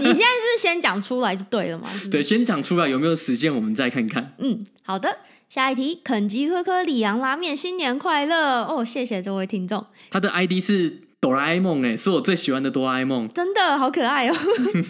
[0.00, 1.88] 你现在是先讲出来就对了吗？
[2.10, 4.34] 对，先讲出来有没有实现，我们再看看。
[4.38, 5.18] 嗯，好的。
[5.48, 8.84] 下一题，肯吉科科里昂拉面新年快乐哦！
[8.84, 14.36] 谢谢这位听众，他的 ID 是哆啦 A 梦，哎，是我最喜欢的哆啦 A 梦，真的好可爱哦。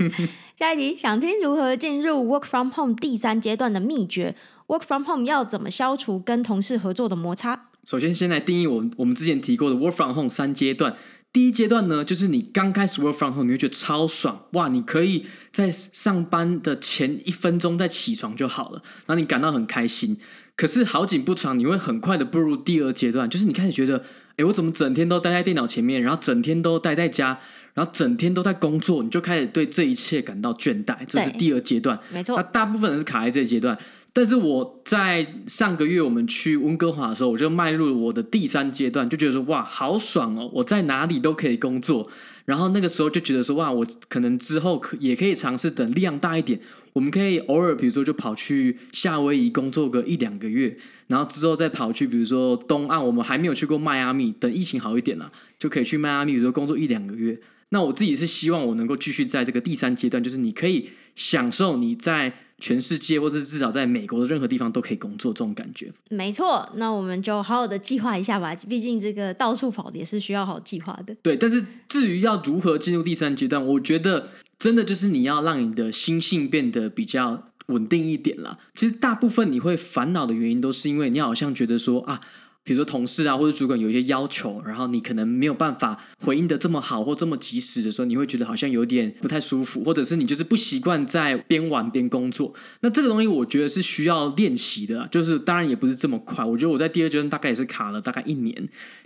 [0.59, 4.35] 下一题，想听如何进入 Work from Home 第三阶段的秘诀
[4.71, 7.71] ？Work from Home 要怎么消除跟同事合作的摩擦？
[7.85, 10.95] 首先，先来定义我们我们之前提过的 Work from Home 三阶段。
[11.33, 14.69] 第一阶段呢，就是你刚开始 Work from Home，你会觉得超爽哇！
[14.69, 20.17] 你可以在上班的前一分钟再起床就好了，然后你感到很开心。
[20.55, 24.05] 可是好景不长，你会很快的步入第二阶段，就是你开始觉得，
[24.37, 27.39] 哎，我怎么整天都待在电脑前面，然后整天都待在家，
[27.75, 30.99] 然后整天都在工作，你就开始对这一切感到倦怠。
[31.09, 32.37] 这是第二阶段，没错。
[32.37, 33.77] 那大部分人是卡在这阶段。
[34.12, 40.51] 但是我在上个月我们去温哥华的时候，我就迈入了我的第三阶段，就觉得说哇，好爽哦！
[40.53, 42.11] 我在哪里都可以工作。
[42.44, 46.59] 然后那个时候就觉得说哇，我可能之后可也可以尝试等量大一点，
[46.92, 57.38] 我们可以偶尔比如说就跑去夏威夷工作个一两个月，然后之后再跑去比如说东岸，我们还没有去过迈阿密，等疫情好一点了，就可以去迈阿密，比如说工作一两个月。
[57.68, 62.33] 那我自己是希望我能够继续在这个第三阶段，就是你可以享受你在。
[62.61, 65.92] 全世界，或是至少在美国的任何地方都可以工作，这种感觉。
[66.11, 68.55] 没错，那我们就好好的计划一下吧。
[68.68, 71.14] 毕竟这个到处跑也是需要好计划的。
[71.23, 78.59] 对，但是至于要如何进入第三阶段，我觉得真的就是你要让你的心性变得比较稳定一点啦。
[78.75, 82.20] 其实大部分你会烦恼的原因，都是因为你好像觉得说啊。
[82.62, 92.55] 比如说同事啊，或者主管有一些要求，然后你可能没有办法回应得这么好或这么及时的时候，你会觉得好像有点不太舒服，或者是你就是不习惯在边玩边工作。
[92.81, 96.44] 那这个东西我觉得是需要练习的，就是当然也不是这么快。
[96.44, 98.55] 我觉得我在第二阶段大概也是卡了大概一年，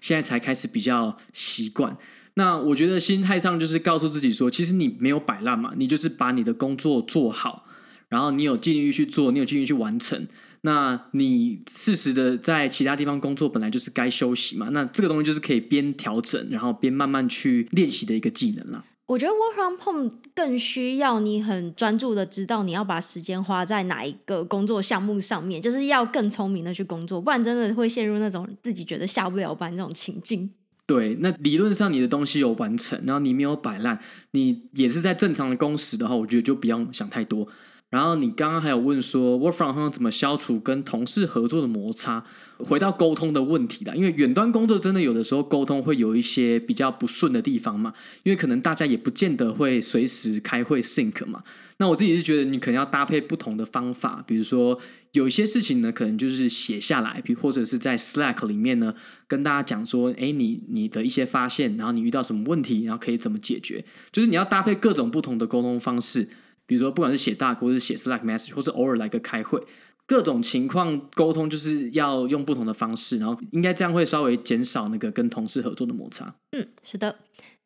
[0.00, 1.96] 现在才开始比较习惯。
[2.34, 7.64] 那我觉得心态上就是告诉自己说，其实你没有摆烂嘛，你就是把你的工作做好，
[8.08, 10.26] 然后你有尽力去做，你有尽力去完成。
[10.66, 14.70] 那你适时的在其他地方工作，本来就是该休息嘛。
[14.70, 18.83] 那这个东西就是可以边调整，然后边慢慢去练习的一个技能啦。
[19.07, 30.50] 我觉得 work from home 更需要你很专注的知道你要把时间花在哪一个工作项目上面，就是要更聪明的去工作，不然真的会陷入那种自己觉得下不了班这种情境。
[30.87, 34.00] 对，那理论上你的东西有完成，然后你没有摆烂，
[34.31, 37.46] 你也是在正常的工时的话，我觉得就不用想太多。
[37.94, 42.24] 然后你刚刚还有问说，Work from home 怎么消除跟同事合作的摩擦？
[42.59, 47.92] 回到沟通的问题啦，因为远端工作真的有的时候沟通会有一些比较不顺的地方嘛，
[48.24, 51.42] 因为可能大家也不见得会随时开会 sync 嘛。
[51.76, 54.78] 那我自己是觉得你可能要搭配不同的方法，比如说
[55.12, 58.94] 有一些事情呢，可能就是写下来，比或者是在 Slack 里面呢
[59.28, 66.28] 跟大家讲说，哎，你你的一些发现，然后你遇到什么问题，然后可以怎么解决，就是你要搭配各种不同的沟通方式。
[66.66, 69.62] 比如说，不管是写大或者是写 Slack message，或是偶尔来个开会，
[70.07, 76.35] 各种情况沟通就是要用不同的方式，然后应该这样会稍微减少那个跟同事合作的摩擦。
[76.53, 77.16] 嗯，是的。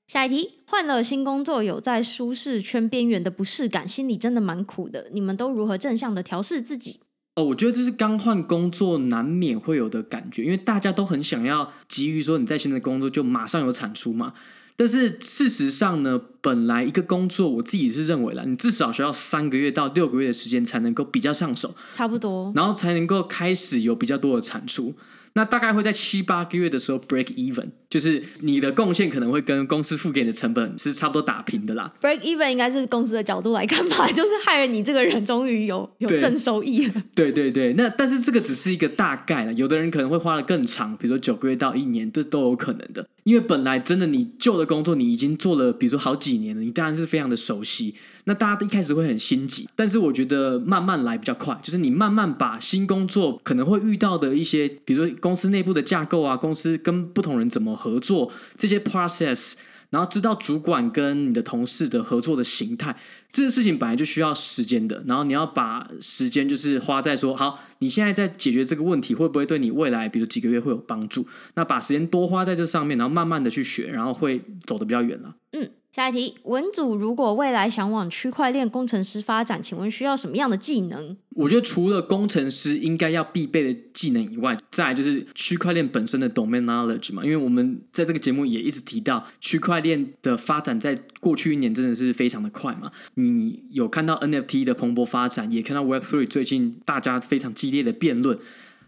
[0.06, 5.10] 下一题，换了新工作，有在舒适圈边缘的不适感，心里真的蛮苦的。
[5.12, 7.00] 你们都如何正向的调试自己？
[7.36, 14.32] 哦，我觉得这是刚换工作难免会有的感觉，因为大家都很想要急于说你在新的工作就马上有产出嘛。
[14.78, 24.94] 但是事实上呢，本来一个工作，我自己是认为啦，你至少需要三个月到六个月的时间才能够比较上手，差不多，然后才能够开始有比较多的产出。
[25.32, 31.92] 那大概会在七八个月的时候 break even，就是你的贡献可能会跟公司付给你的成本是差不多打平的啦。
[32.02, 37.02] break even 应该是公司的角度来看吧， 就是害了你这个人终于有有正收益了。
[37.14, 43.06] 对对对，那但是这个只是一个大概了，有的人可能会花的更长，比如说九个月到一年，这都有可能的。
[43.24, 47.94] 因为本来真的你旧的工作你已经做了，比如说好几年了，你当然是非常的熟悉。
[48.24, 59.52] 那大家一开始会很心急，但是我觉得慢慢来比较快，就是你慢慢把新工作可能会遇到的一些，比如说公司内部的架构啊，公司跟不同人怎么合作这些 process，
[59.90, 62.96] 然后知道主管跟你的同事的合作的形态，
[63.30, 65.02] 这个事情本来就需要时间的。
[65.06, 71.26] 然后你要把时间就是花在说，好，你现在在解决这个问题，会不会对你未来，比如几个月会有帮助？
[71.54, 75.36] 那把时间多花在这上面，然后慢慢的去学，然后会走得比较远了。
[75.52, 75.70] 嗯。
[75.90, 81.16] 下一题，文组如果未来想往区块链工程师发展，请问需要什么样的技能？
[81.30, 87.24] 我觉得除了工程师应该要必备的技能以外，再就是区块链本身的 domain knowledge 嘛。
[87.24, 92.92] 因为我们在这个节目也一直提到，区块链的发展在过去一年真的是非常的快嘛。
[93.14, 98.38] 你有看到 NFT 的蓬勃发展，也看到 Web3 最近大家非常激烈的辩论。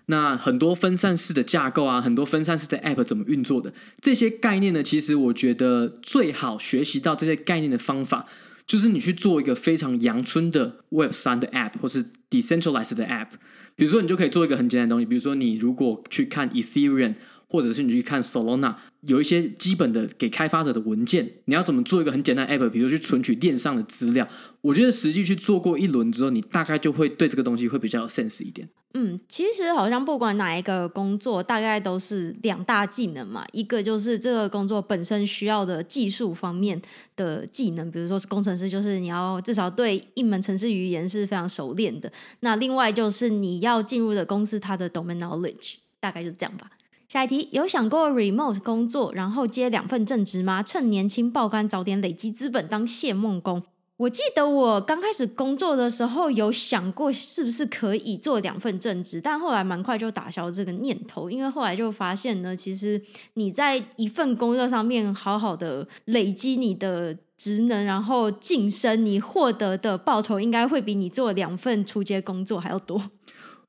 [0.06, 4.82] 那很多分散式的架构啊，很多分散式的 App 怎么运作的这些概念呢？
[4.82, 8.26] 其实我觉得最好学习到这些概念的方法，
[8.66, 13.28] 就是你去做一个非常阳春的 Web 三的 App，或是 Decentralized 的 App。
[13.76, 17.14] 比如说，你就可以做一个很简单的东西，比如说你如果去看 Ethereum。
[17.50, 24.26] 或者是你去看 Solana，有一些基本的给开发者的文件，你要怎么做一个很简单的 app，比如去存取链上的资料。
[24.60, 28.68] 我觉得实际去做过一轮之后，你大概就会对这个东西会比较有 sense 一点。
[28.94, 33.44] 嗯，其实好像不管哪一个工作，大概都是两大技能嘛。
[33.52, 36.80] 一个就是这个工作本身需要的技术方面
[37.16, 42.12] 的技能，比如说是工程师，就是你要至少对一门程式语言是非常熟练的。
[42.40, 46.66] 那另外就是你要进入的公司，它的 domain knowledge，大概就是这样吧。
[47.10, 50.62] 下一题，有想过 remote 工作，然后接两份正职吗？
[50.62, 53.64] 趁年轻爆肝，早点累积资本当谢梦工。
[53.96, 63.02] 我记得我刚开始工作的时候有想过是不是可以做两份正职，但后来蛮快就打消这个念头，因为后来就发现呢，其实
[63.34, 73.02] 你在一份工作上面好好的累积你的职能，然后晋升，你获得的报酬应该会比你做两份初阶工作还要多。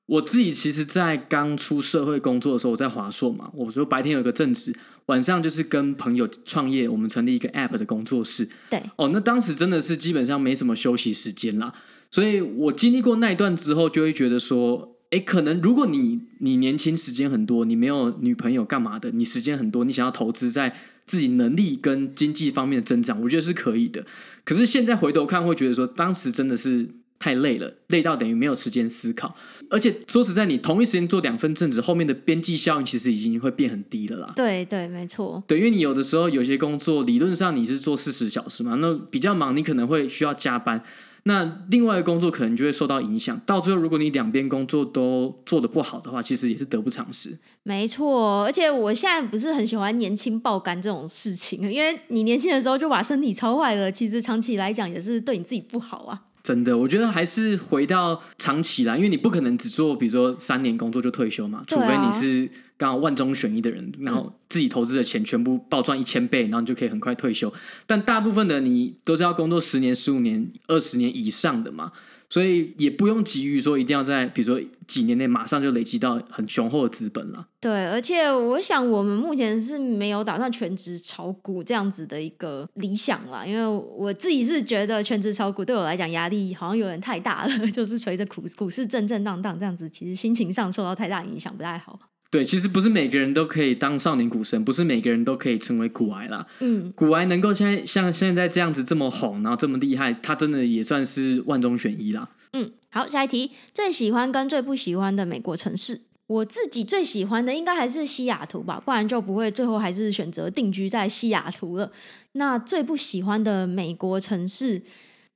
[0.08, 8.50] 我自己其实，在刚出社会工作的时候，我在华硕嘛，我说白天有一个正职，晚上就是跟朋友创业，我们成立一个 App 的工作室。
[8.70, 11.74] 对，哦，那当时真的是基本上没什么休息时间啦，
[12.10, 24.06] 所以我经历过那一段之后，就会觉得说，哎，可能如果你你年轻时间很多，你没有女朋友干嘛的，你时间很多，你想要投资在自己能力跟经济方面的增长，我觉得是可以的。
[24.44, 26.90] 可是现在回头看，会觉得说，当时真的是。
[27.22, 29.36] 太累了，累到等于没有时间思考。
[29.70, 34.34] 而且说实在，你同一时间做两份正职，后面的边际效应其实已经会变很低了啦。
[34.36, 35.42] 对对，没错。
[35.46, 40.84] 对，因为你有的时候有些工作，理论上你是做四十小时嘛，那比较忙，你可能会需要加班。
[41.24, 43.40] 那另外一个工作可能就会受到影响。
[43.46, 47.38] 到最后，如果你两边工作都做得不好的话，其实也是得不偿失。
[47.62, 56.24] 没错，而且我现在不是很喜欢年轻爆肝这种事情，因为你年轻的时候就把身体操坏了，其实长期来讲也是对你自己不好啊。
[56.44, 67.54] 真的，我觉得还是回到长期来，因为你不可能只做，比如说三年工作就退休嘛，除非你是刚好万中选一的人，然后自己投资的钱全部暴赚一千倍，然后你就可以很快退休。
[67.86, 71.92] 但大部分的你都是要工作十年、十五年、二十年以上的嘛。
[72.32, 77.46] 所以也不用急于说一定要在比如说几年内马上就累积到很雄厚的资本了。
[77.60, 83.68] 对，而且我想我们目前是没有打算全职炒股这样子的一个理想啦，因为
[83.98, 92.00] 我自己是觉得全职炒股对我来讲压力好像有点太大了， 就是随着股股市震震荡荡这样子，其实心情上受到太大影响不太好。
[92.32, 96.48] 对，其实不是每个人都可以当少年股神，不是每个人都可以成为股癌啦。
[96.62, 102.30] 嗯，股癌能够现在像现在这样子这么红，然后这么厉害，他真的也算是万中选一啦。
[102.54, 111.92] 嗯，好，下一题，最喜欢跟最不喜欢的美国城市，我自己最喜欢的应该还是西雅图吧，不然就不会最后还是选择定居在西雅图了。
[112.32, 114.82] 那最不喜欢的美国城市。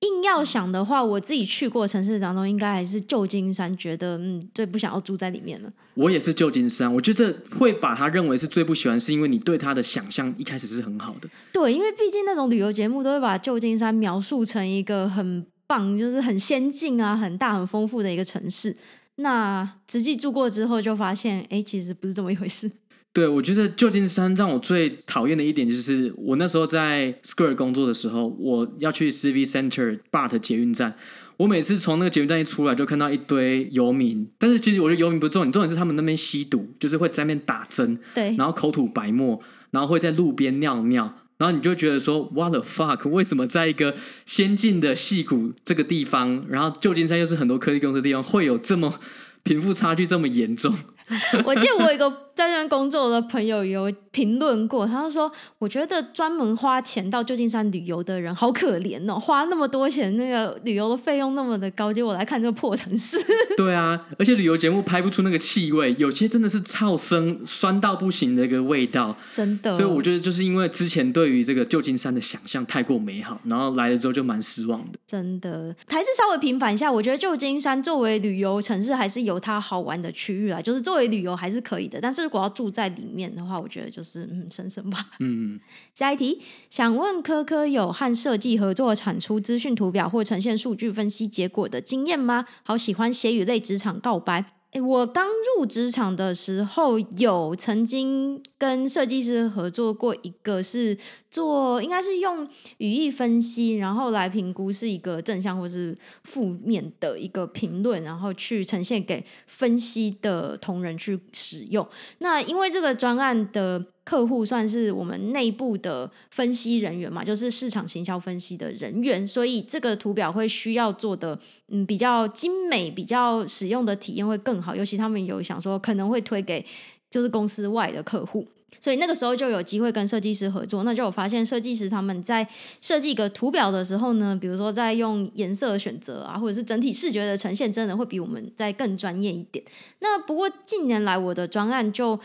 [0.02, 5.72] 硬要想的话，我自己去过城市当中，应该还是旧金山，觉得嗯最不想要住在里面了。
[5.96, 11.30] 我也是旧金山，我觉得会把它认为是最不喜欢，是因为你对它的想象一开始是很好的。
[11.54, 18.76] 对，因为毕竟那种旅游节目都会把旧金山描述成一个很棒，就是很先进啊、很大、很丰富的一个城市。
[19.16, 22.70] 那实际住过之后，就发现，哎，其实不是这么一回事。
[23.16, 30.94] 对，我觉得旧金山让我最讨厌的一点就是，我那时候在 Square 工作的时候，我要去 Civic Center BART 捷运站，
[31.38, 34.28] 我每次从那个捷运站一出来，就看到一堆游民。
[34.38, 43.08] 但是其实我觉得游民不重点，重点是他们那边吸毒，就是会在那边打针，对，然后口吐白沫，然后会在路边尿尿，然后你就觉得说，What the fuck？
[43.08, 49.00] 为什么在一个先进的戏谷这个地方，然后旧金山又是很多科技公司的地方，会有这么
[49.44, 50.76] 贫富差距这么严重？
[51.46, 63.18] 我记得我有一个在这边工作的朋友有评论过，他就说：“我觉得专门花钱到旧金山旅游的人好可怜哦，花那么多钱，那个旅游的费用那么的高，结果来看这个破城市。
[63.58, 69.74] ”对啊，而且旅游节目拍不出那个气味，有些真的是超生酸到不行的一个味道，真的。
[69.74, 75.00] 所以我觉得就是因为之前对于这个旧金山的想象太过美好，然后来了之后就蛮失望的。
[75.08, 80.86] 真的，还是稍微平反一下，我觉得旧金山作为旅游城市还是有它好玩的区域啊，就是。
[80.86, 85.12] 作为旅游还是可以的，但是如果要住在里面的话，我觉得就是嗯，省省吧。
[85.20, 85.60] 嗯，
[85.94, 92.46] 下一题，想问科科有和设计合作产出资讯图表或呈现数据分析结果的经验吗？
[92.64, 94.44] 好喜欢写与类职场告白。
[94.82, 100.98] 我刚入职场的时候，有曾经跟设计师合作过，一个是
[101.32, 102.48] 做，应该是用
[102.78, 111.88] 语义分析，然后来评估是一个正向或是负面的一个评论，然后去呈现给分析的同仁去使用。
[112.20, 113.86] 那因为这个专案的。
[114.06, 121.38] 客户算是我们内部的分析人员嘛，就是市场行销分析的人员，所以这个图表会需要做的
[121.70, 124.76] 嗯比较精美，比较使用的体验会更好。
[124.76, 126.64] 尤其他们有想说可能会推给
[127.10, 128.46] 就是公司外的客户，
[128.80, 130.84] 所以那个时候就有机会跟设计师合作。
[130.84, 132.48] 那就有发现设计师他们在
[132.82, 139.66] 设计一个图表的时候呢，比如说在用颜色选择啊，或者是整体视觉的呈现，真的会比我们在更专业一点。
[140.00, 142.20] 那不过近年来我的专案就。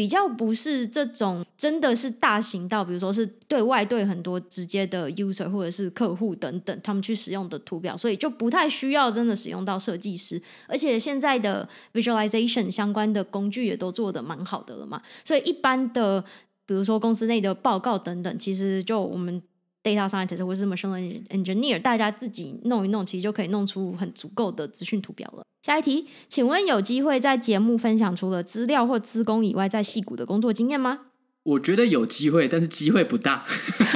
[0.00, 10.40] 比较不是这种，真的是大型到，比如说是对外对很多直接的 user 或者是客户等等，他们去使用的图表，所以就不太需要真的使用到设计师。
[10.66, 16.24] 而且现在的 visualization 相关的工具也都做的蛮好的了嘛，所以一般的，
[16.64, 19.42] 比如说公司内的报告等等，其实就我们。
[19.82, 25.42] Data scientist 或是 machine engineer，大家自己弄一弄，其实就可以弄出很足够的资讯图表了。
[25.62, 31.00] 下一题，请问有机会在节目分享除了资料或资工以外，在戏骨的工作经验吗？
[31.42, 33.46] 我觉得有机会，但是机会不大。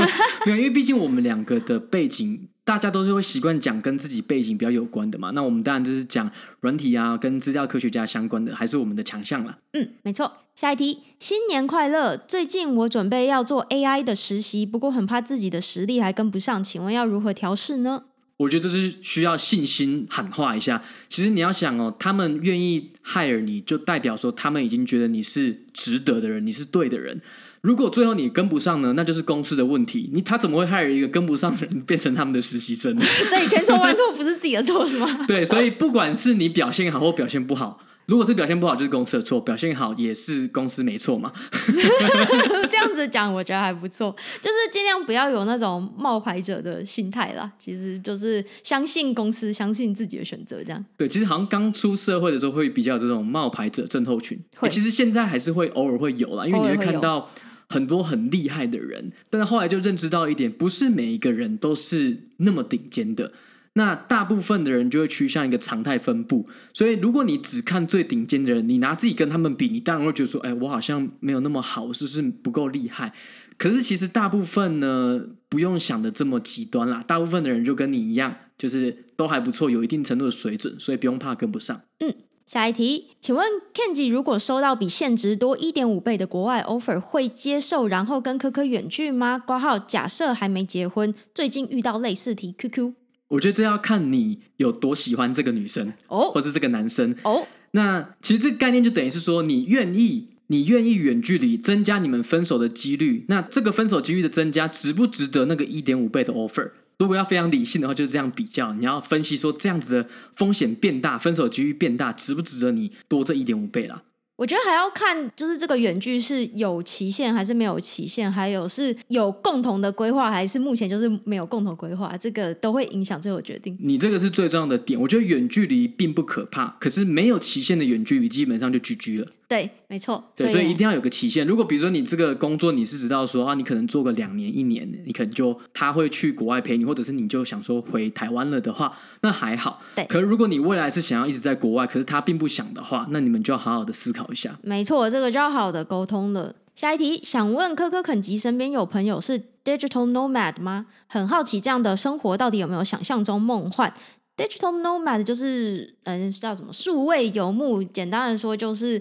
[0.47, 2.49] 因为毕竟我们两个的背景。
[2.65, 9.59] 大家都是会习惯讲跟自己背景比较有关的嘛，那我们当然就是讲软体啊，跟资料科学家相关的，还是我们的强项了。
[9.75, 10.33] 嗯，没错。
[10.55, 12.17] 下一题，新年快乐！
[12.17, 18.05] 最近我准备要做 AI 的实习，不过很怕自己的实力还跟不上，请问要如何调试呢？
[18.39, 20.83] 我觉得这是需要信心喊话一下。
[21.09, 27.21] 其实你要想哦，他们愿意 hire 你，就代表说他们已经觉得你是值得的人，你是对的人。
[27.65, 30.11] 如果最后你跟不上呢，那就是公司的问题。
[30.13, 33.03] 你他怎么会 hire 一个跟不上的人变成他们的实习生呢？
[33.27, 35.09] 所以千错万错不是自己的错是吗？
[35.27, 41.33] 对，所以不管是你表现好或表现不好，如果是表现不好就是公司的错，表现好也是公司没错嘛。
[42.71, 47.51] 这样子讲我觉得还不错，就是尽量不要有那种冒牌者的心态啦。
[47.59, 50.85] 其实就是相信公司，相信自己的选择，这样。
[50.99, 57.31] 对，其实好像刚出社会的时候会比较有这种冒牌者症候群，会其实现在还是会偶尔会有啦，因为你会看到。
[57.69, 63.33] 很多很厉害的人，但是后来就认知到一点，不是每一个人都是那么顶尖的。
[63.77, 66.49] 那大部分的人就会趋向一个常态分布。
[66.73, 73.13] 所以，如果你只看最顶尖的人，你拿自己跟他们比，你当然会觉得说：“哎，我好像没有那么好，是不是不够厉害？”
[73.59, 77.03] 可是，其实大部分呢，不用想的这么极端啦。
[77.05, 81.81] 大部分的人就跟你一样，就是都还不错，有一定程度的水准，所以不用怕跟不上。
[81.99, 82.15] 嗯。
[82.47, 89.39] 下一题，请问 Kenji 如果收到比现值多一点五倍的国外 offer，会接受，然后跟柯柯远距吗？
[89.39, 92.93] 挂号，假设还没结婚，最近遇到类似题，QQ。
[93.29, 97.47] 我觉得这要看你有多喜欢这个女生哦，或是这个男生哦。
[97.71, 106.71] 那其实这个概念就等于是说，你愿意，你愿意远距离增加你们分手的几率，那这个分手几率的增加，值不值得那个一点五倍的 offer？
[106.99, 108.73] 如果要非常理性的话，就是这样比较。
[108.75, 114.03] 你要分析说，这样子的风险变大，分手几率变大，值不值得你多这一点五倍啦？
[114.37, 123.79] 我觉得还要看，就是这个远距是有期限还是没有期限，还有是有共同的规划还是目前就是没有共同规划，这个都会影响最后决定。
[123.81, 125.01] 你这个是最重要的点。
[125.01, 129.29] 我觉得远距离并不可怕，可是没有期限的远距离基本上就 GG 了。
[129.55, 130.23] 对，没错。
[130.35, 131.47] 对，所以一定要有个期限。
[131.47, 139.81] 如果比如说你这个工作你是知道说啊，你可能做个两年一年，你可能就他会去国外陪你，或者是你就想说回台湾了的话，那还好。
[139.95, 140.05] 对。
[140.07, 144.59] 可是如果你未来是想要一直在国外，可是他并不想的话，那你们就要好好的思考一下。
[144.63, 146.55] 没错，这个就要好好的沟通了。
[146.75, 150.87] 下一题，想问科科肯吉身边有朋友是 digital nomad 吗？
[151.07, 153.95] 很好奇这样的生活到底有没有想象中梦幻
[154.37, 159.01] ？digital nomad 就是嗯叫什么数位游牧，简单的说就是。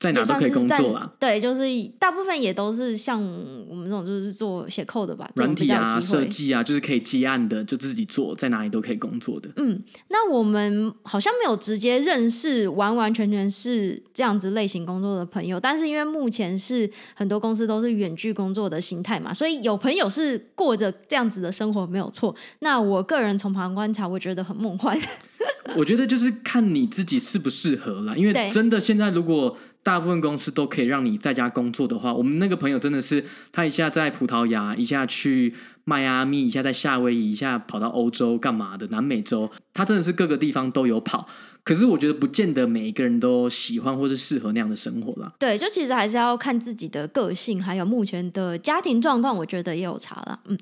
[0.00, 1.12] 在哪都可以工作啊？
[1.18, 1.62] 对，就是
[1.98, 3.20] 大部分也都是像
[3.68, 9.48] 我们这种，就是做写 code 的吧，软体啊、设计啊，就是可以接案的，就自己做，在哪里都可以工作的。
[9.56, 22.32] 嗯，那我们好像没有直接认识完完全全是这样子类型工作的朋友，但是因为目前是很多公司都是远距工作的形态嘛，所以有朋友是过着这样子的生活没有错。
[22.60, 24.96] 那我个人从旁观察，我觉得很梦幻。
[25.76, 29.56] 我觉得就是看你自己适不适合啦，因为真的现在如果。
[29.88, 41.26] 大部分公司都可以让你在家工作的话，我们那个朋友真的是，他一下在葡萄牙，一下去迈阿密，一下在夏威夷，一下跑到欧洲干嘛的，南美洲，他真的是各个地方都有跑。
[41.64, 45.32] 可是我觉得不见得每一个人都喜欢或是适合那样的生活啦。
[45.38, 50.38] 对，就其实还是要看自己的个性，还有目前的家庭状况，我觉得也有差了。
[50.48, 50.58] 嗯，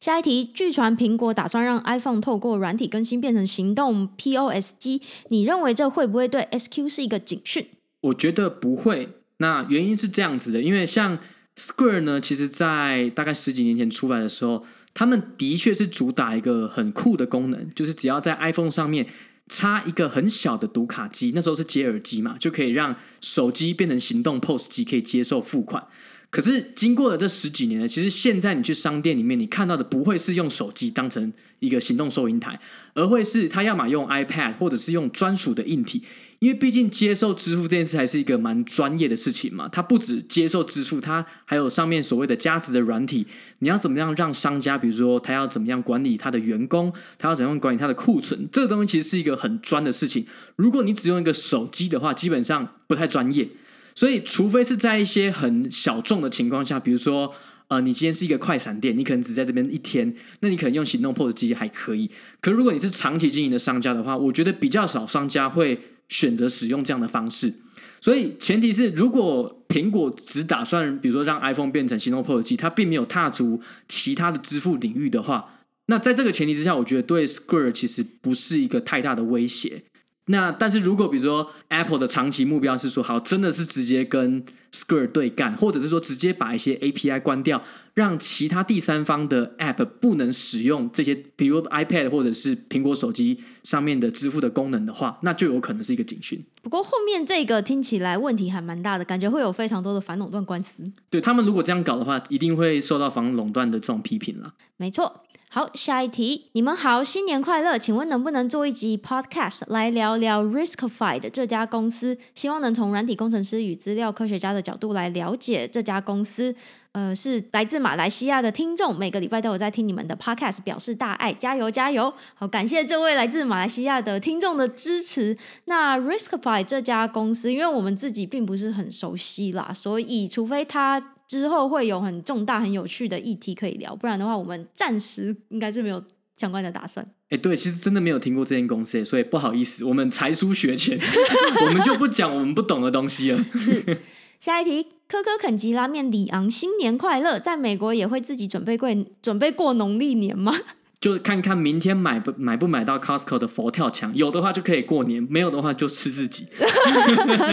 [0.00, 7.66] 下一题，据传苹果打算让 iPhone 透过软体更新变成行动 POS 机，你认为这会不会对 SQ 是一个警讯？
[8.00, 11.18] 我觉得不会，那原因是这样子的，因为像
[11.56, 19.06] Square 呢，其实在大概十几年前出来的时候，他们的确是主打一个很酷的功能，就是只要在 iPhone 上面
[19.48, 25.86] 插一个很小的读卡机，那时候是接耳机嘛，就可以让手机变成行动 POS 机，可以接受付款。
[26.30, 32.58] 可是经过了这十几年呢，其实现在你去商店里面，你看到的不会是用手机当成一个行动收银台，
[32.94, 36.04] 而会是他要么用 iPad，或者是用专属的硬体。
[36.40, 43.26] 因为毕竟接受支付这件事还是一个蛮专业的事情嘛，它不止接受支付，它还有上面所谓的加值的软体。
[43.58, 50.24] 你要怎么样让商家，比如说他要怎么样管理他的员工，他要怎样管理他的库存，这个东西其实是一个很专的事情。
[50.56, 53.46] 如果你只用一个手机的话，基本上不太专业。
[53.94, 57.34] 所以，除非是在一些很小众的情况下，比如说
[57.68, 62.10] 呃，你今天是一个快闪店，你可能只在这边一天，那你可能用行动 POS 机还可以。
[62.40, 65.78] 可如果你是长期经营的商家的话，我觉得比较少商家会。
[66.10, 67.54] 选择使用这样的方式，
[68.00, 79.84] 所以前提是，如果苹果只打算，比如说让 iPhone 变成行动 POS 机，它并没有踏足其他的支付领域的话，那在这个前提之下，我觉得对 Square 其实不是一个太大的威胁。
[80.30, 87.60] 那但是如果比如说 Apple 的长期目标是说，好，真的是直接跟 Square 对干，或者是说直接把一些 API 关掉，
[87.94, 96.40] 让其他第三方的 App 不能使用这些，比如 iPad 或者是苹果手机上面的支付的功能的话，那就有可能是一个警讯。
[96.62, 100.84] 不过后面这个听起来问题还蛮大的，感觉会有非常多的反垄断官司。
[101.10, 104.54] 对，他们如果这样搞的话，一定会受到反垄断的这种批评了。
[104.76, 105.24] 没错。
[105.52, 107.76] 好，下一题，你们好，新年快乐！
[107.76, 112.16] 请问能不能做一集 podcast 来聊聊 Riskified 这家公司？
[112.36, 116.54] 希望能从软体工程师与资料科学家的角度来了解这家公司。
[116.92, 122.14] 呃，是来自马来西亚的听众，每个礼拜都有在听你们的 podcast，表示大爱，加油加油！
[122.36, 125.36] 好，感谢这位来自马来西亚的听众的支持。
[125.64, 131.14] 那 Riskify 这家公司，因为我们自己并不是很熟悉啦，所以除非他。
[131.30, 136.02] 之后会有很重大、很有趣的议题可以聊，不然的话，我们暂时应该是没有
[136.36, 137.08] 相关的打算。
[137.28, 140.98] 哎，对，其实真的没有听过这间公司，所以不好意思，我们才疏学浅，
[141.64, 143.44] 我们就不讲我们不懂的东西了。
[143.56, 144.00] 是，
[144.40, 147.38] 下一题，科科肯吉拉面里昂新年快乐！
[147.38, 148.88] 在美国也会自己准备过
[149.22, 150.52] 准备过农历年吗？
[151.00, 156.48] 就看看明天买不买不买到 Costco 的佛跳墙，有的话就可以过年，没有的话就吃自己。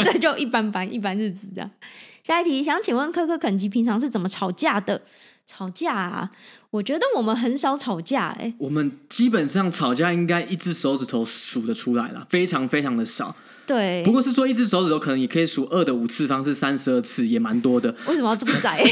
[0.04, 1.70] 对，就一般般，一般日子这样。
[2.28, 5.02] 下一题，想请问科科肯吉平常是怎么吵架的？
[5.46, 6.30] 吵架啊，
[6.72, 13.34] 我觉得我们很少吵架，欸，哎，我们基本上吵架应该一只手指头数得出来了，非常非常的少。
[13.66, 17.96] 对，不过是说一只手指头可能也可以数二的五次方是三十二次，也蛮多的。
[18.08, 18.84] 为什么要这么窄？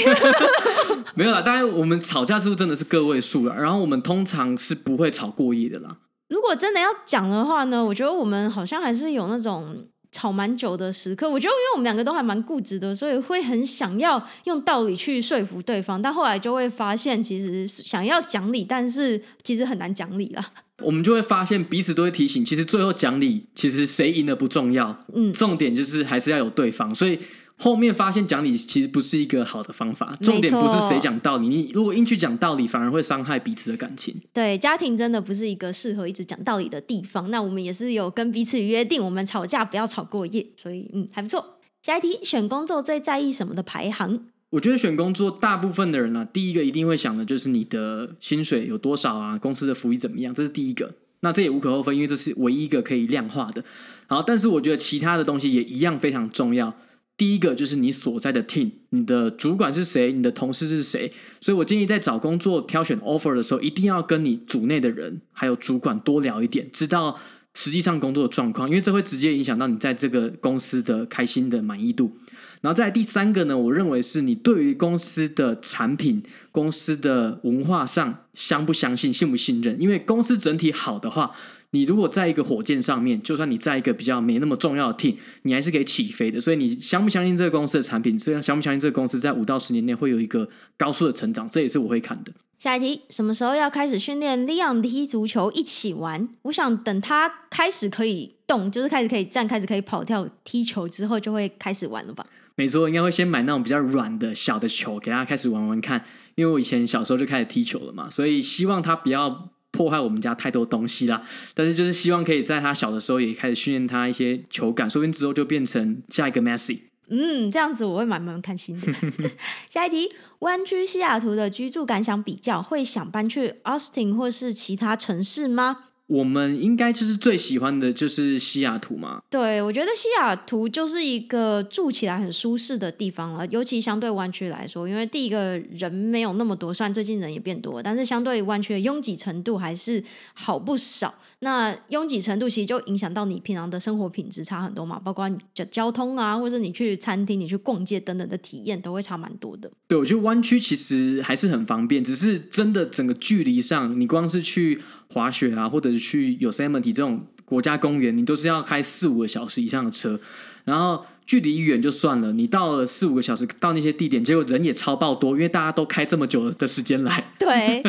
[1.14, 5.98] 没有啦，当然我们吵架次数真的是个位数了，然后我们通常是不会吵过夜的啦。
[6.30, 9.86] 如果真的要讲的话呢，我觉得我们好像还是有那种。
[10.16, 20.54] 吵蛮久的时刻，我觉得因为我们两个都还蛮固执的，所以会很想要用道理去说服对方，但后来就会发现，其实想要讲理，但是其实很难讲理啦。
[20.82, 27.20] 我们就会发现彼此都会提醒，其实最后讲理，其实谁赢了不重要，嗯，重点就是还是要有对方，所以。
[27.58, 34.14] 后面发现讲理其实不是一个好的方法，重点不是谁讲道理，你如果硬去讲道理，反而会伤害彼此的感情。
[34.34, 37.32] 对，家庭真的不是一个适合一直讲道理的地方。
[37.32, 41.60] 那我们也是有跟彼此约定，我们吵架不要吵过夜，所以嗯，还不错。
[41.82, 44.20] 下一题，选工作最在意什么的排行？
[44.50, 50.94] 我觉得选工作，大部分的人呢、啊，第一个一定会想的就是你的薪水有多少啊，公司的福利怎么样，这是第一个。
[51.22, 53.64] 那这也无可厚非，因为这是唯一一个可以量化的。
[54.08, 56.74] 好，但是我觉得其他的东西也一样非常重要。
[57.18, 61.12] 第一个就是你所在的 team，你的主管是谁，你的同事是谁。
[61.40, 67.20] 所以我建议在找工作挑选 offer 的时候，一定要跟你组内的人还有主管多聊一点，知道。
[67.58, 72.12] 实际上工作的状况，因为这会直接影响到你在这个公司的开心的满意度。
[72.60, 79.80] 然后再第三个呢，我认为是你对于公司的产品、公司的文化上相不相信、信不信任。
[79.80, 81.32] 因为公司整体好的话，
[81.72, 86.40] 你如果在一个火箭上面，就算你在一个比较没那么重要的 team，你还是可以起飞的。
[86.40, 90.48] 所以你相不相信这个公司的产品，这样相不相信这个公司在五到十年内会有一个
[90.78, 92.32] 高速的成长，这也是我会看的。
[92.58, 96.30] 下一题，什么时候要开始训练 Leon 踢足球一起玩？
[96.44, 102.26] 我想等他开始可以动，就是开始可以站，开始可以跑跳踢球之后，就会开始玩了吧？
[102.56, 106.06] 没错，应该会先买那种比较软的小的球，给他开始玩玩看。
[106.36, 111.22] 因为我以前小时候就开始踢球了嘛，所以希望他不要破坏我们家太多东西啦。
[111.54, 116.80] 但是就是希望可以在他小的时候也开始训练他一些球感，说不定之后就变成下一个 Messi。
[117.08, 118.94] 嗯，这样子我会蛮蛮开心的。
[119.70, 120.10] 下一题，
[120.40, 125.84] 湾区西雅图的居住感想比较，会想搬去 Austin 或是其他城市吗？
[126.08, 129.22] 我们应该就是最喜欢的就是西雅图嘛。
[129.30, 140.04] 对，我觉得西雅图就是一个住起来很舒适的地方了，尤其相对湾区来说，因为第一个人没有那么多，虽然最近人也变多，但是相对于湾区的拥挤程度还是
[140.34, 141.16] 好不少。
[141.46, 149.72] 那拥挤程度其实就影响到你平常的生活品质差很多嘛，包括你的交通啊，或者你去餐厅、你去逛街等等的体验都会差蛮多的。
[149.88, 154.82] 对，我觉得湾区其实还是很方便，只是真的整个距离上，你光是去
[155.14, 160.20] 滑雪啊，或者是去 Yosemite 这种国家公园，你都是要开四五个小时以上的车，
[160.64, 167.32] 然后距离远就算了，你到了四五个小时到那些地点，结果人也超爆多，因为大家都开这么久的时间来。
[167.38, 167.84] 对。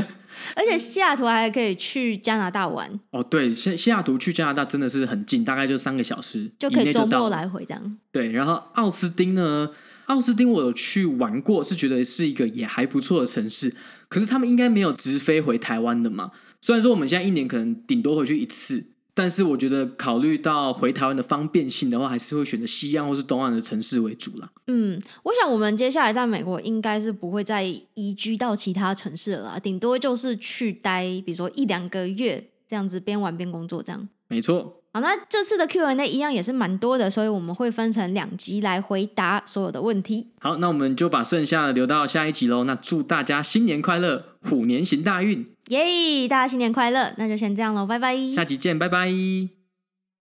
[0.55, 7.99] 而且西雅图还可以去加拿大玩哦，对，西西雅图去加拿大真的是很近，大概就三个小时就可以周末来回这样。
[8.13, 9.71] 对，然后奥斯汀呢，
[10.07, 13.75] 奥斯汀我有去玩过，是觉得是一个也还不错的城市，
[14.09, 16.31] 可是他们应该没有直飞回台湾的嘛，
[16.61, 18.87] 虽然说我们现在一年可能顶多回去一次。
[19.17, 24.51] 但是我觉得，考虑到回台湾的方便性的话，还是会选择西岸或是东岸的城市为主啦。
[24.67, 27.65] 嗯，我想我们接下来在美国应该是不会再
[27.95, 34.07] 移居到其他城市了啦，顶多就是去待，比如说一两个月这样子，边玩边工作这样。
[34.29, 34.83] 没错。
[34.93, 40.29] 好，那这次的 Q&A 一样也是蛮多的，所以我们会分成两集来回答所有的问题。
[40.41, 42.65] 好，那我们就把剩下的留到下一集喽。
[42.65, 45.47] 那祝大家新年快乐，虎年行大运！
[45.69, 46.29] 耶！
[46.29, 47.13] 大家新年快乐！
[47.17, 48.17] 那就先这样喽，拜拜。
[48.35, 49.66] 下集见，拜拜。